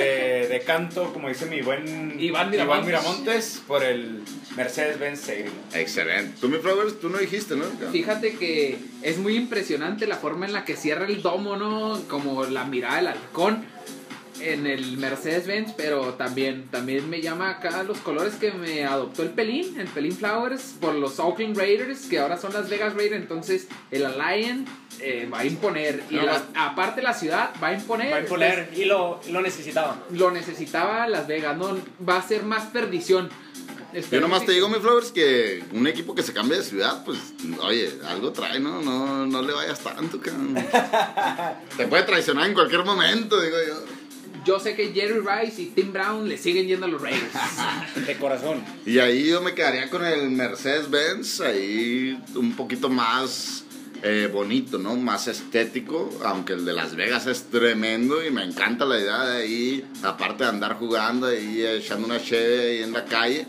[0.49, 2.87] decanto, como dice mi buen Iván Miramontes.
[2.87, 4.23] Miramontes, por el
[4.57, 5.53] Mercedes-Benz Stadium.
[5.75, 6.39] Excelente.
[6.41, 7.65] Tú, mi Flowers, tú no dijiste, ¿no?
[7.93, 12.01] Fíjate que es muy impresionante la forma en la que cierra el domo, ¿no?
[12.09, 13.67] Como la mirada del halcón
[14.41, 19.31] en el Mercedes-Benz, pero también, también me llama acá los colores que me adoptó el
[19.31, 23.69] Pelín, el Pelín Flowers, por los Oakland Raiders, que ahora son las Vegas Raiders, entonces
[23.91, 24.71] el Alliance
[25.01, 28.13] eh, va a imponer, y No, la- aparte la ciudad va a imponer.
[28.13, 30.03] Va a imponer y lo, lo necesitaba.
[30.11, 31.79] Lo necesitaba Las Vegas, ¿no?
[32.09, 33.29] Va a ser más perdición.
[34.11, 37.19] Yo nomás te digo, mi Flowers, que un equipo que se cambia de ciudad, pues,
[37.63, 38.83] oye, algo trae, ¿no?
[38.83, 40.55] No, no le vayas tanto, cabrón.
[41.79, 43.75] Te puede traicionar en cualquier momento, digo yo.
[44.47, 47.33] Yo sé que Jerry Rice y Tim Brown le siguen yendo a los Raiders.
[48.07, 48.63] De corazón.
[48.87, 53.65] Y ahí yo me quedaría con el Mercedes-Benz, ahí un poquito más
[54.05, 54.95] eh, bonito, ¿no?
[54.95, 59.43] Más estético, aunque el de Las Vegas es tremendo y me encanta la idea de
[59.43, 63.49] ahí, aparte de andar jugando ahí, echando una cheve ahí en la calle,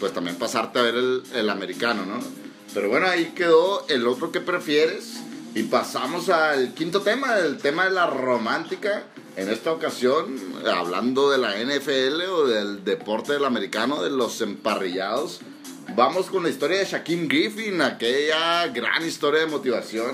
[0.00, 2.20] pues también pasarte a ver el, el americano, ¿no?
[2.72, 5.20] Pero bueno, ahí quedó el otro que prefieres
[5.54, 9.04] y pasamos al quinto tema, el tema de la romántica.
[9.38, 15.42] En esta ocasión, hablando de la NFL o del deporte del americano, de los emparrillados,
[15.94, 20.10] vamos con la historia de Shaquem Griffin, aquella gran historia de motivación.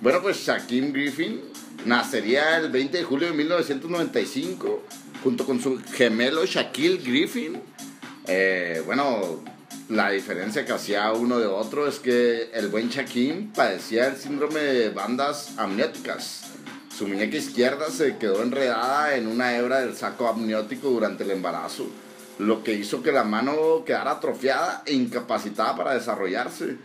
[0.00, 1.42] Bueno, pues Shaquem Griffin
[1.84, 4.82] nacería el 20 de julio de 1995,
[5.22, 7.60] junto con su gemelo Shaquille Griffin.
[8.26, 9.44] Eh, bueno,
[9.90, 14.60] la diferencia que hacía uno de otro es que el buen Shaquem padecía el síndrome
[14.60, 16.55] de bandas amnióticas.
[16.96, 21.86] Su muñeca izquierda se quedó enredada en una hebra del saco amniótico durante el embarazo,
[22.38, 26.78] lo que hizo que la mano quedara atrofiada e incapacitada para desarrollarse.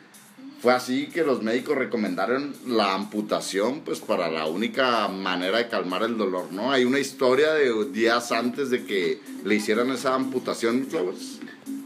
[0.62, 6.04] Fue así que los médicos recomendaron la amputación, pues para la única manera de calmar
[6.04, 6.74] el dolor, ¿no?
[6.74, 11.39] Hay una historia de días antes de que le hicieran esa amputación, Flowers.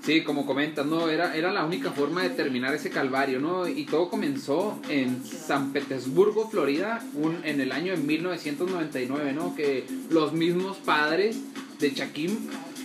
[0.06, 1.10] Sí, como comentas, ¿no?
[1.10, 3.68] Era, era la única forma de terminar ese calvario, ¿no?
[3.68, 9.56] Y todo comenzó en San Petersburgo, Florida, un, en el año de 1999, ¿no?
[9.56, 11.38] Que los mismos padres
[11.80, 12.38] de Shaquem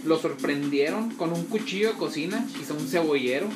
[0.06, 3.48] lo sorprendieron con un cuchillo de cocina, quizá un cebollero,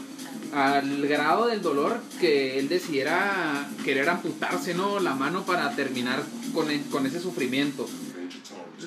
[0.53, 5.01] al grado del dolor que él decidiera querer amputarse, ¿no?
[5.01, 6.23] La mano para terminar
[6.53, 7.89] con, e- con ese sufrimiento.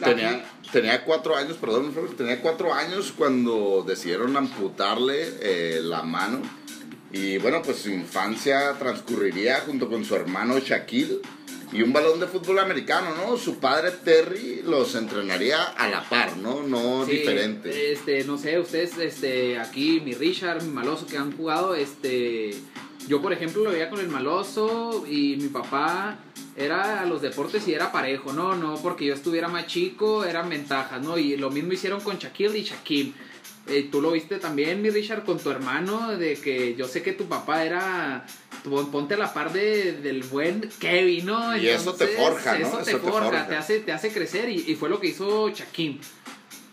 [0.03, 6.41] Tenía, tenía cuatro años, perdón, tenía cuatro años cuando decidieron amputarle eh, la mano.
[7.11, 11.21] Y bueno, pues su infancia transcurriría junto con su hermano Shaquille
[11.71, 13.37] y un balón de fútbol americano, ¿no?
[13.37, 16.63] Su padre Terry los entrenaría a la par, ¿no?
[16.63, 17.91] No Sí, diferente.
[17.91, 22.51] Este, no sé, ustedes, este, aquí, mi Richard, mi Maloso que han jugado, este,
[23.07, 26.17] yo por ejemplo lo veía con el Maloso y mi papá
[26.55, 28.55] era a los deportes y era parejo, ¿no?
[28.55, 31.17] No porque yo estuviera más chico, eran ventajas, ¿no?
[31.17, 33.13] Y lo mismo hicieron con Shaquille y Shaquille.
[33.69, 37.11] Eh, tú lo viste también, mi Richard, con tu hermano, de que yo sé que
[37.11, 38.25] tu papá era.
[38.63, 41.57] pon- Ponte a la par de, del buen Kevin, ¿no?
[41.57, 42.65] Y eso te forja, ¿no?
[42.67, 43.47] Eso te Eso te forja, forja.
[43.47, 45.99] te hace, te hace crecer y, y fue lo que hizo Shaquille.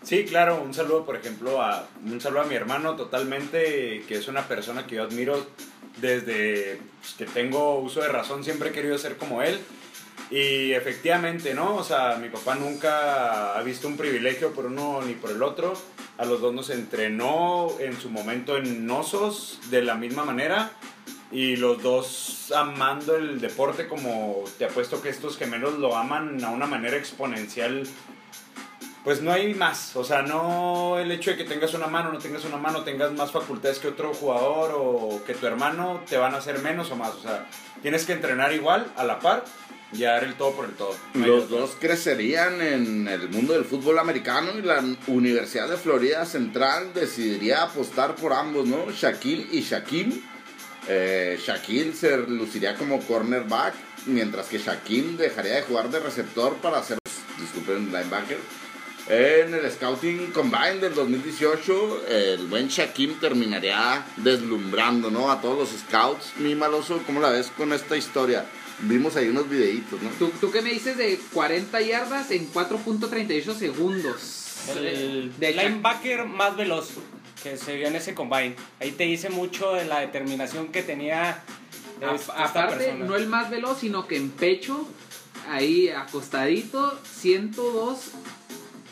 [0.04, 4.28] Sí, claro, un saludo, por ejemplo, a un saludo a mi hermano totalmente, que es
[4.28, 5.46] una persona que yo admiro
[5.96, 9.58] desde pues, que tengo uso de razón, siempre he querido ser como él.
[10.30, 11.76] Y efectivamente, ¿no?
[11.76, 15.74] O sea, mi papá nunca ha visto un privilegio por uno ni por el otro.
[16.16, 20.72] A los dos nos entrenó en su momento en Osos de la misma manera.
[21.30, 26.50] Y los dos amando el deporte como te apuesto que estos gemelos lo aman a
[26.50, 27.86] una manera exponencial
[29.04, 29.94] pues no hay más.
[29.94, 33.12] O sea, no el hecho de que tengas una mano, no tengas una mano, tengas
[33.12, 36.96] más facultades que otro jugador o que tu hermano te van a hacer menos o
[36.96, 37.14] más.
[37.14, 37.46] O sea,
[37.82, 39.44] tienes que entrenar igual, a la par,
[39.92, 40.94] y dar el todo por el todo.
[41.12, 46.24] No Los dos crecerían en el mundo del fútbol americano y la Universidad de Florida
[46.24, 48.90] Central decidiría apostar por ambos, ¿no?
[48.90, 50.22] Shaquille y Shaquille.
[50.88, 53.74] Eh, Shaquille se luciría como cornerback,
[54.06, 56.98] mientras que Shaquille dejaría de jugar de receptor para ser,
[57.38, 58.38] disculpen, linebacker.
[59.08, 65.30] En el Scouting Combine del 2018, el buen Shaquille terminaría deslumbrando, ¿no?
[65.30, 66.32] A todos los scouts.
[66.38, 68.46] Mi maloso, ¿cómo la ves con esta historia?
[68.80, 70.08] Vimos ahí unos videitos, ¿no?
[70.18, 74.40] ¿Tú, ¿Tú qué me dices de 40 yardas en 4.38 segundos?
[74.74, 76.88] El de Shaq- linebacker más veloz
[77.42, 78.56] que se vio en ese combine.
[78.80, 81.42] Ahí te dice mucho de la determinación que tenía
[82.02, 83.04] A- esta aparte, persona.
[83.04, 84.88] no el más veloz, sino que en pecho
[85.50, 87.98] ahí acostadito, 102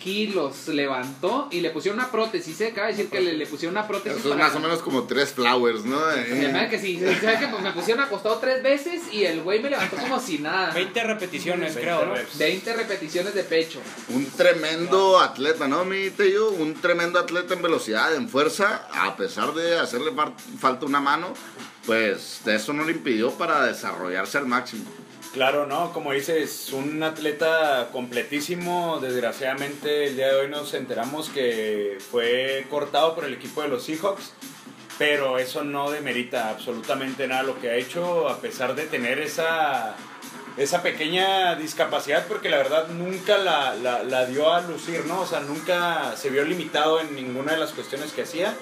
[0.02, 2.56] kilos levantó y le pusieron una prótesis.
[2.56, 4.18] Se acaba de decir que le, le pusieron una prótesis.
[4.18, 6.00] Eso es para- más o menos como tres flowers, ¿no?
[6.06, 9.70] Me que sí, ¿sabes que pues me pusieron acostado tres veces y el güey me
[9.70, 10.72] levantó como si nada.
[10.72, 12.14] 20 repeticiones, 20 creo, ¿no?
[12.14, 12.38] reps.
[12.38, 13.80] 20 repeticiones de pecho.
[14.08, 16.50] Un tremendo atleta, ¿no, mi Tello?
[16.50, 20.12] Un tremendo atleta en velocidad, en fuerza, a pesar de hacerle
[20.60, 21.32] falta una mano,
[21.86, 24.84] pues eso no le impidió para desarrollarse al máximo.
[25.32, 25.94] Claro, ¿no?
[25.94, 28.98] Como dices, un atleta completísimo.
[29.00, 33.84] Desgraciadamente el día de hoy nos enteramos que fue cortado por el equipo de los
[33.84, 34.34] Seahawks.
[34.98, 39.96] Pero eso no demerita absolutamente nada lo que ha hecho, a pesar de tener esa,
[40.58, 45.22] esa pequeña discapacidad, porque la verdad nunca la, la, la dio a lucir, ¿no?
[45.22, 48.54] O sea, nunca se vio limitado en ninguna de las cuestiones que hacía.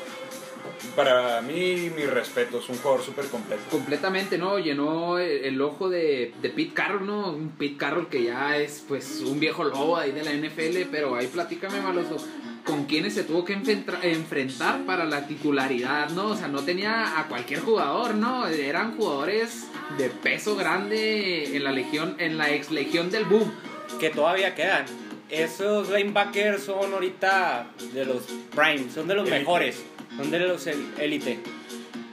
[0.96, 3.62] Para mí, mi respeto, es un jugador súper completo.
[3.70, 4.58] Completamente, ¿no?
[4.58, 7.32] Llenó el, el ojo de, de Pete Carroll, ¿no?
[7.32, 11.14] Un Pete Carroll que ya es, pues, un viejo lobo ahí de la NFL, pero
[11.14, 12.16] ahí platícame, Maloso,
[12.64, 16.28] ¿con quiénes se tuvo que enfrentar para la titularidad, ¿no?
[16.28, 18.46] O sea, no tenía a cualquier jugador, ¿no?
[18.46, 19.66] Eran jugadores
[19.98, 23.52] de peso grande en la legión, en la ex legión del boom.
[23.98, 24.86] Que todavía quedan.
[25.30, 28.22] Esos linebackers son ahorita de los
[28.54, 29.80] prime, son de los mejores,
[30.16, 31.38] son de los el- élite.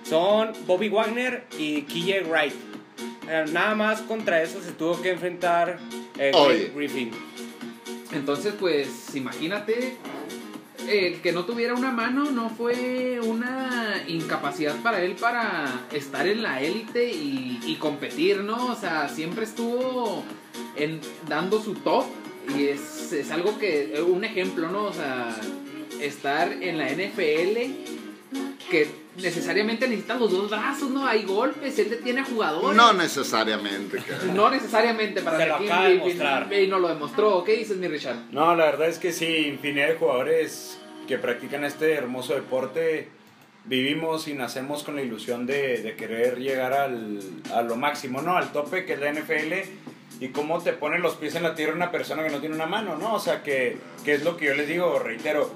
[0.03, 2.53] Son Bobby Wagner y KJ Wright.
[3.29, 5.79] Eh, Nada más contra eso se tuvo que enfrentar
[6.17, 6.71] eh, Oye.
[6.75, 7.11] Griffin.
[8.13, 9.97] Entonces, pues, imagínate,
[10.87, 16.41] el que no tuviera una mano no fue una incapacidad para él para estar en
[16.41, 18.67] la élite y, y competir, ¿no?
[18.67, 20.23] O sea, siempre estuvo
[20.77, 22.05] en, dando su top
[22.57, 24.85] y es, es algo que, un ejemplo, ¿no?
[24.85, 25.35] O sea,
[26.01, 27.57] estar en la NFL
[28.69, 31.07] que necesariamente necesitas los dos brazos, ¿no?
[31.07, 32.75] Hay golpes, él detiene a jugadores.
[32.75, 34.23] No necesariamente, cara.
[34.33, 36.53] No necesariamente para Te lo acaba de Griffin, mostrar.
[36.53, 37.43] Y no lo demostró.
[37.43, 38.17] ¿Qué dices, mi Richard?
[38.31, 43.09] No, la verdad es que sí, infinidad de jugadores que practican este hermoso deporte
[43.63, 47.19] vivimos y nacemos con la ilusión de, de querer llegar al,
[47.53, 48.37] a lo máximo, ¿no?
[48.37, 49.53] Al tope que es la NFL
[50.19, 52.65] y cómo te ponen los pies en la tierra una persona que no tiene una
[52.65, 53.13] mano, ¿no?
[53.15, 55.51] O sea, que, que es lo que yo les digo, reitero,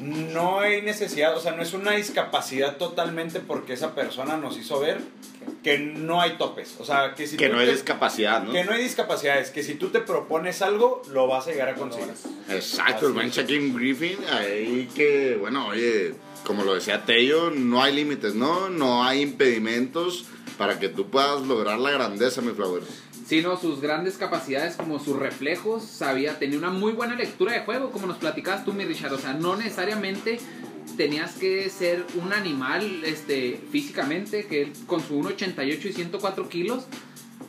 [0.00, 4.78] no hay necesidad, o sea, no es una discapacidad totalmente porque esa persona nos hizo
[4.80, 4.98] ver
[5.62, 8.52] que no hay topes, o sea, que si Que tú no hay te- discapacidad, ¿no?
[8.52, 11.74] que no hay discapacidades, que si tú te propones algo, lo vas a llegar a
[11.74, 12.08] conseguir.
[12.50, 13.30] Exacto, el buen.
[13.30, 18.68] Shaquille Griffin, ahí que, bueno, oye, como lo decía Tello, no hay límites, ¿no?
[18.68, 20.24] No hay impedimentos
[20.58, 22.86] para que tú puedas lograr la grandeza, mi Flowers.
[23.26, 27.90] Sino sus grandes capacidades como sus reflejos, sabía, tenía una muy buena lectura de juego,
[27.90, 30.38] como nos platicabas tú, mi Richard, o sea, no necesariamente
[30.96, 36.86] tenías que ser un animal este, físicamente, que con su 1,88 y 104 kilos,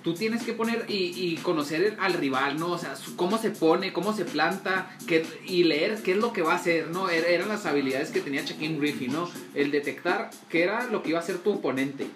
[0.03, 2.71] tú tienes que poner y, conocer al rival, ¿no?
[2.71, 6.41] O sea, cómo se pone, cómo se planta, qué- y leer qué es lo que
[6.41, 7.09] va a hacer, ¿no?
[7.09, 9.29] Er- eran las habilidades que tenía Shaquille Griffin, ¿no?
[9.53, 12.07] El detectar qué era lo que iba a hacer tu oponente.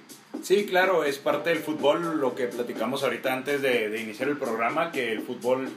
[0.44, 4.38] Sí, claro, es parte del fútbol, lo que platicamos ahorita antes de, de iniciar el
[4.38, 5.70] programa, que el fútbol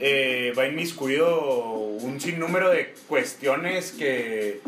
[0.00, 4.60] eh, va inmiscuido un sinnúmero de cuestiones que,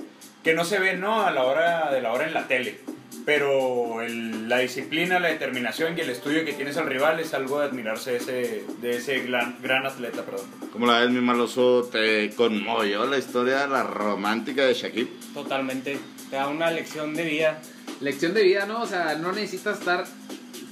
[0.44, 1.22] que no se ven ¿no?
[1.22, 2.78] a la hora de la hora en la tele.
[3.24, 7.60] Pero el- la disciplina, la determinación y el estudio que tienes al rival es algo
[7.60, 10.22] de admirarse de ese, de ese gran, gran atleta.
[10.24, 10.46] Perdón.
[10.72, 11.88] ¿Cómo la ves, mi maloso?
[11.90, 15.10] ¿Te conmovió la historia, la romántica de Shaquille?
[15.34, 15.98] Totalmente.
[16.30, 17.60] Te da una lección de vida.
[18.00, 18.82] Lección de vida, ¿no?
[18.82, 20.06] O sea, no necesitas estar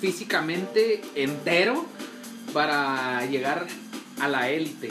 [0.01, 1.85] físicamente entero
[2.53, 3.67] para llegar
[4.21, 4.89] a la élite.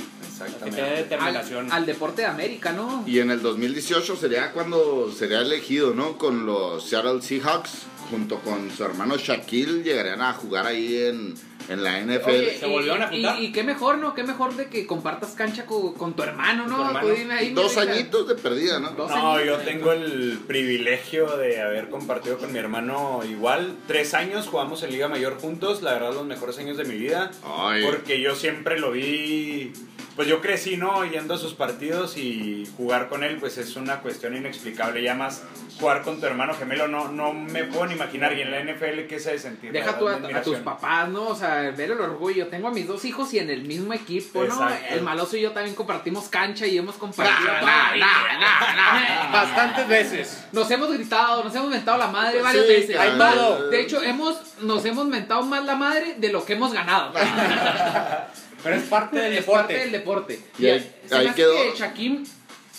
[0.63, 1.71] Que te dé Al, determinación.
[1.71, 3.03] al deporte de América, ¿no?
[3.07, 6.19] Y en el 2018 sería cuando sería elegido, ¿no?
[6.19, 11.33] Con los Seattle Seahawks, junto con su hermano Shaquille, llegarían a jugar ahí en,
[11.69, 12.29] en la NFL.
[12.29, 13.41] Oye, ¿Se y- volvieron a juntar?
[13.41, 14.13] y qué mejor, ¿no?
[14.13, 16.77] Qué mejor de que compartas cancha con, con tu hermano, ¿no?
[16.77, 17.07] Tu hermano.
[17.07, 18.91] Tú dime ahí, mi Dos añitos de perdida, ¿no?
[18.91, 23.75] Dos No, yo tengo el privilegio de haber compartido con mi hermano igual.
[23.87, 27.31] Tres años jugamos en Liga Mayor juntos, la verdad los mejores años de mi vida.
[27.43, 27.83] Ay.
[27.85, 29.73] Porque yo siempre lo vi,
[30.15, 31.05] pues yo crecí, ¿no?
[31.05, 35.01] Yendo a sus partidos y jugar con él, pues es una cuestión inexplicable.
[35.03, 35.43] Ya más
[35.79, 38.33] jugar con tu hermano gemelo, no, no me puedo ni imaginar.
[38.37, 39.73] Y en la NFL, ¿qué se de sentir?
[39.73, 41.27] La Deja tú a, a tus papás, ¿no?
[41.27, 42.47] O sea, ver el orgullo.
[42.47, 44.67] Tengo a mis dos hijos y en el mismo equipo, ¿no?
[44.89, 47.51] El maloso y yo también compartimos cancha y hemos compartido.
[47.51, 48.07] Nah, toda la nah, vida.
[48.39, 50.43] nah, nah, Bastantes veces.
[50.51, 52.97] Nos hemos gritado, nos hemos mentado la madre varias Sí, veces.
[52.99, 53.69] Hay todo.
[53.69, 57.13] De hecho, hemos, nos hemos mentado más la madre de lo que hemos ganado.
[58.63, 59.59] Pero es parte del es deporte.
[59.61, 60.39] parte del deporte.
[60.57, 61.53] Y ahí- se me ahí hace quedó.
[61.53, 61.77] que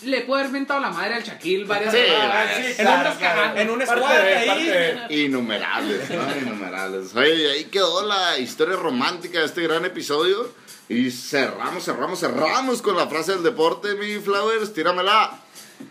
[0.04, 2.78] le puede haber mentado la madre al Shaquille varias Sí, veces.
[2.78, 3.40] En claro, unas claro.
[3.40, 3.60] cagadas.
[3.60, 4.34] En un squad de-
[5.08, 5.24] ahí.
[5.24, 6.36] Innumerables, ¿no?
[6.42, 7.14] Innumerables.
[7.16, 10.52] Oye, y ahí quedó la historia romántica de este gran episodio.
[10.90, 14.72] Y cerramos, cerramos, cerramos con la frase del deporte, mi Flowers.
[14.72, 15.38] Tíramela.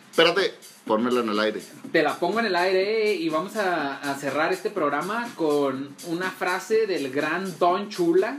[0.10, 0.55] Espérate,
[0.86, 1.62] pónmela en el aire.
[1.91, 6.32] Te la pongo en el aire y vamos a, a cerrar este programa con una
[6.32, 8.38] frase del gran Don Chula,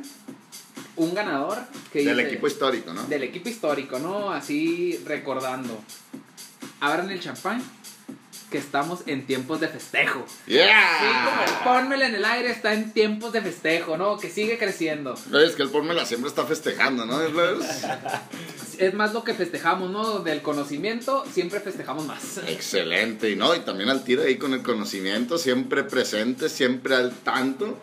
[0.99, 1.59] un ganador
[1.93, 3.03] que Del dice- equipo histórico, ¿no?
[3.05, 4.31] del equipo histórico, ¿no?
[4.31, 5.79] Así recordando.
[6.81, 7.63] Abran el champán,
[8.51, 10.25] que estamos en tiempos de festejo.
[10.47, 10.81] Sí, ¡Yeah!
[11.27, 14.17] como pónmela en el aire, está en tiempos de festejo, ¿no?
[14.19, 15.15] Que sigue creciendo.
[15.35, 17.67] Es que el pónmela siempre está festejando, ¿no, Flowers?
[18.79, 20.21] Es más lo que festejamos, ¿no?
[20.21, 22.39] Del conocimiento, siempre festejamos más.
[22.47, 27.13] Excelente, y no, y también al tiro ahí con el conocimiento, siempre presente, siempre al
[27.13, 27.79] tanto.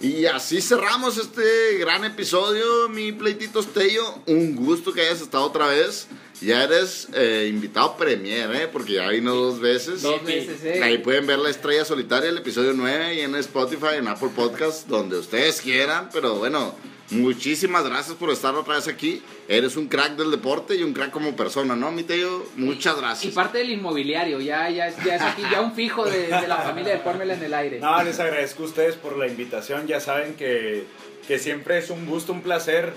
[0.00, 4.02] Y así cerramos este gran episodio, mi pleitito Tello.
[4.26, 6.06] Un gusto que hayas estado otra vez.
[6.42, 8.68] Ya eres eh, invitado premier, ¿eh?
[8.70, 10.02] Porque ya vino dos veces.
[10.02, 10.82] Dos veces, ¿eh?
[10.82, 14.86] Ahí pueden ver la estrella solitaria, el episodio 9, y en Spotify, en Apple Podcast,
[14.86, 16.10] donde ustedes quieran.
[16.12, 16.74] Pero bueno,
[17.10, 19.22] muchísimas gracias por estar otra vez aquí.
[19.48, 22.44] Eres un crack del deporte y un crack como persona, ¿no, mi Tello?
[22.56, 23.34] Muchas Y gracias.
[23.34, 26.56] parte del inmobiliario, ya, ya, es- ya es aquí, ya un fijo de, de la
[26.58, 27.80] familia de Pónmela en el aire.
[27.80, 29.86] No, les agradezco a ustedes por la invitación.
[29.86, 30.84] Ya saben que,
[31.28, 32.92] que siempre es un gusto, un placer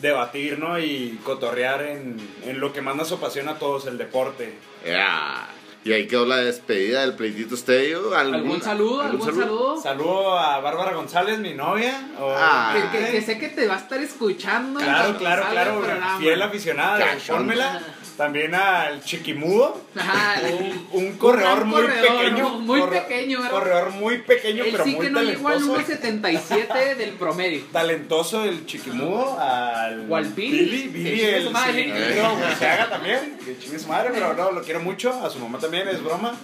[0.00, 0.78] debatir, ¿no?
[0.78, 4.54] Y cotorrear en, en lo que más nos apasiona a todos, el deporte.
[4.86, 5.48] Ya.
[5.84, 8.14] Y ahí quedó la despedida del pleitito Tello.
[8.14, 9.00] ¿Algún saludo?
[9.02, 9.80] ¿Algún saludo?
[9.80, 12.08] Saludo a Bárbara González, mi novia.
[12.20, 12.74] o- Ah.
[12.92, 14.80] Que, que- que sé que te va a estar escuchando.
[14.80, 15.82] Claro, claro, el claro.
[16.18, 17.20] Fiel aficionada de.
[17.20, 17.80] Fórmula.
[18.18, 19.80] También al Chiquimudo.
[19.96, 22.48] Ajá, Un, un corredor muy corredor, pequeño.
[22.58, 23.50] muy corre- pequeño, ¿verdad?
[23.52, 25.80] Corredor muy pequeño, Él pero sí muy que no llegó al talentoso.
[25.92, 27.62] 1.77 del promedio.
[27.72, 30.64] talentoso el chiquimudo al O al Billy.
[30.64, 31.72] Billy, Que Billy el su madre.
[31.74, 35.58] cilindrero Burciaga también, que chingue su madre, pero no, lo quiero mucho, a su mamá
[35.60, 36.34] también, es broma.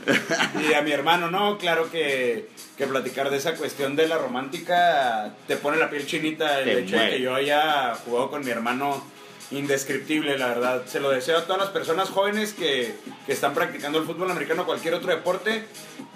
[0.69, 5.35] Y a mi hermano, no, claro que, que platicar de esa cuestión de la romántica
[5.49, 7.17] te pone la piel chinita el Te hecho de muere.
[7.17, 9.03] que yo haya jugado con mi hermano
[9.51, 10.83] indescriptible, la verdad.
[10.87, 12.95] Se lo deseo a todas las personas jóvenes que,
[13.27, 15.65] que están practicando el fútbol americano o cualquier otro deporte.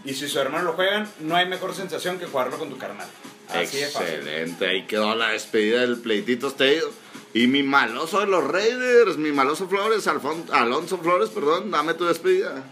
[0.04, 3.06] Y si su hermano lo juegan, no hay mejor sensación que jugarlo con tu carnal.
[3.48, 3.84] Así de.
[3.84, 6.90] Excelente, ahí quedó la despedida del pleitito Tello.
[7.34, 12.06] Y mi maloso de los Raiders, mi maloso Flores, Alfon- Alonso Flores, perdón, dame tu
[12.06, 12.64] despedida.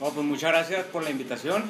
[0.00, 1.64] No, pues muchas gracias por la invitación.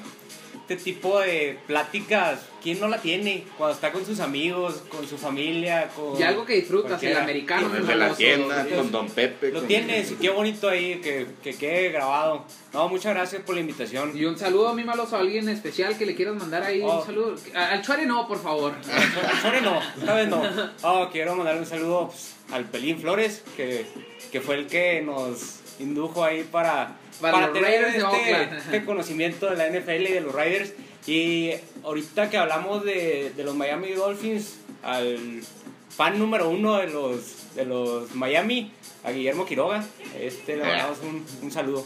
[0.68, 3.44] Este tipo de pláticas, ¿quién no la tiene?
[3.56, 6.18] Cuando está con sus amigos, con su familia, con...
[6.20, 7.68] Y algo que disfrutas, el americano.
[7.68, 9.50] Con el de la tienda, con Don Pepe.
[9.50, 12.44] Lo con- tienes, y qué bonito ahí, que, que quede grabado.
[12.74, 14.12] No, muchas gracias por la invitación.
[14.14, 16.82] Y un saludo a mi maloso, a alguien especial que le quieras mandar ahí.
[16.84, 16.98] Oh.
[17.00, 17.34] Un saludo.
[17.54, 18.74] Al Chuare no, por favor.
[19.42, 20.42] Sorry, no, esta vez no.
[20.82, 23.86] Oh, quiero mandar un saludo pues, al Pelín Flores, que,
[24.30, 29.56] que fue el que nos indujo ahí para, Para los tener este, este conocimiento de
[29.56, 30.72] la NFL y de los Raiders.
[31.06, 31.52] Y
[31.84, 35.42] ahorita que hablamos de, de los Miami Dolphins, al
[35.88, 38.72] fan número uno de los, de los Miami,
[39.04, 39.84] a Guillermo Quiroga,
[40.18, 41.84] este, le mandamos un, un saludo.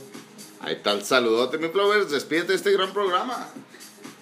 [0.60, 3.48] Ahí está el saludote, mi Flowers, despídete de este gran programa.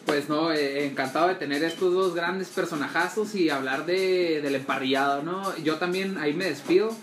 [0.06, 5.22] Pues no, eh, encantado de tener estos dos grandes personajazos y hablar de, del emparrillado,
[5.22, 5.56] ¿no?
[5.58, 6.94] Yo también ahí me despido.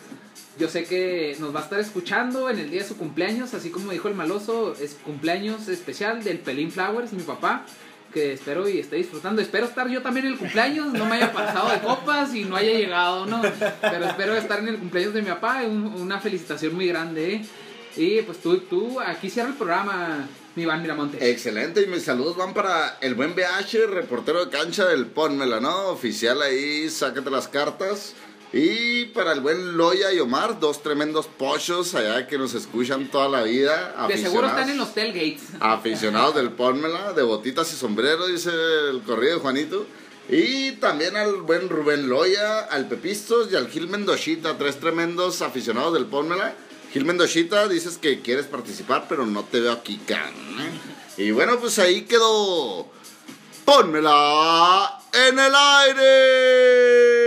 [0.59, 3.69] Yo sé que nos va a estar escuchando en el día de su cumpleaños, así
[3.69, 7.63] como dijo el maloso, es cumpleaños especial del Pelín Flowers, mi papá,
[8.11, 9.39] que espero y esté disfrutando.
[9.41, 12.55] Espero estar yo también en el cumpleaños, no me haya pasado de copas y no
[12.55, 13.41] haya llegado, ¿no?
[13.81, 17.45] Pero espero estar en el cumpleaños de mi papá, un- una felicitación muy grande, ¿eh?
[17.95, 21.21] Y pues tú, tú, aquí cierra el programa, mi Iván Miramontes.
[21.21, 25.89] Excelente, y mis saludos van para el buen BH, reportero de cancha del Pónmela, ¿no?
[25.89, 28.13] Oficial ahí, sácate las cartas.
[28.53, 33.27] Y para el buen Loya y Omar, dos tremendos pochos allá que nos escuchan toda
[33.27, 34.07] la vida.
[34.07, 35.49] De seguro están en los tailgates.
[35.59, 38.49] Aficionados del Pónmela, de botitas y sombrero, dice
[38.89, 39.85] el corrido de Juanito.
[40.29, 45.93] Y también al buen Rubén Loya, al Pepistos y al Gil Mendochita, tres tremendos aficionados
[45.93, 46.53] del Pónmela.
[46.93, 50.33] Gil Mendochita, dices que quieres participar, pero no te veo aquí, can.
[50.33, 51.21] ¿eh?
[51.23, 52.87] Y bueno, pues ahí quedó.
[53.65, 57.26] Pónmela en el aire.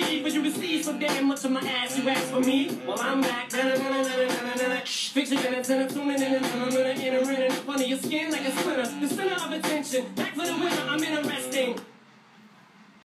[0.00, 2.78] But for you to see so damn much of my ass you ask for me.
[2.86, 3.50] Well, I'm back.
[3.52, 7.50] Fiction and antenna, tuning in and entering in.
[7.50, 8.86] Funny, your skin like a splinter.
[9.00, 10.06] The center of attention.
[10.14, 11.80] Back for the winner, I'm interesting.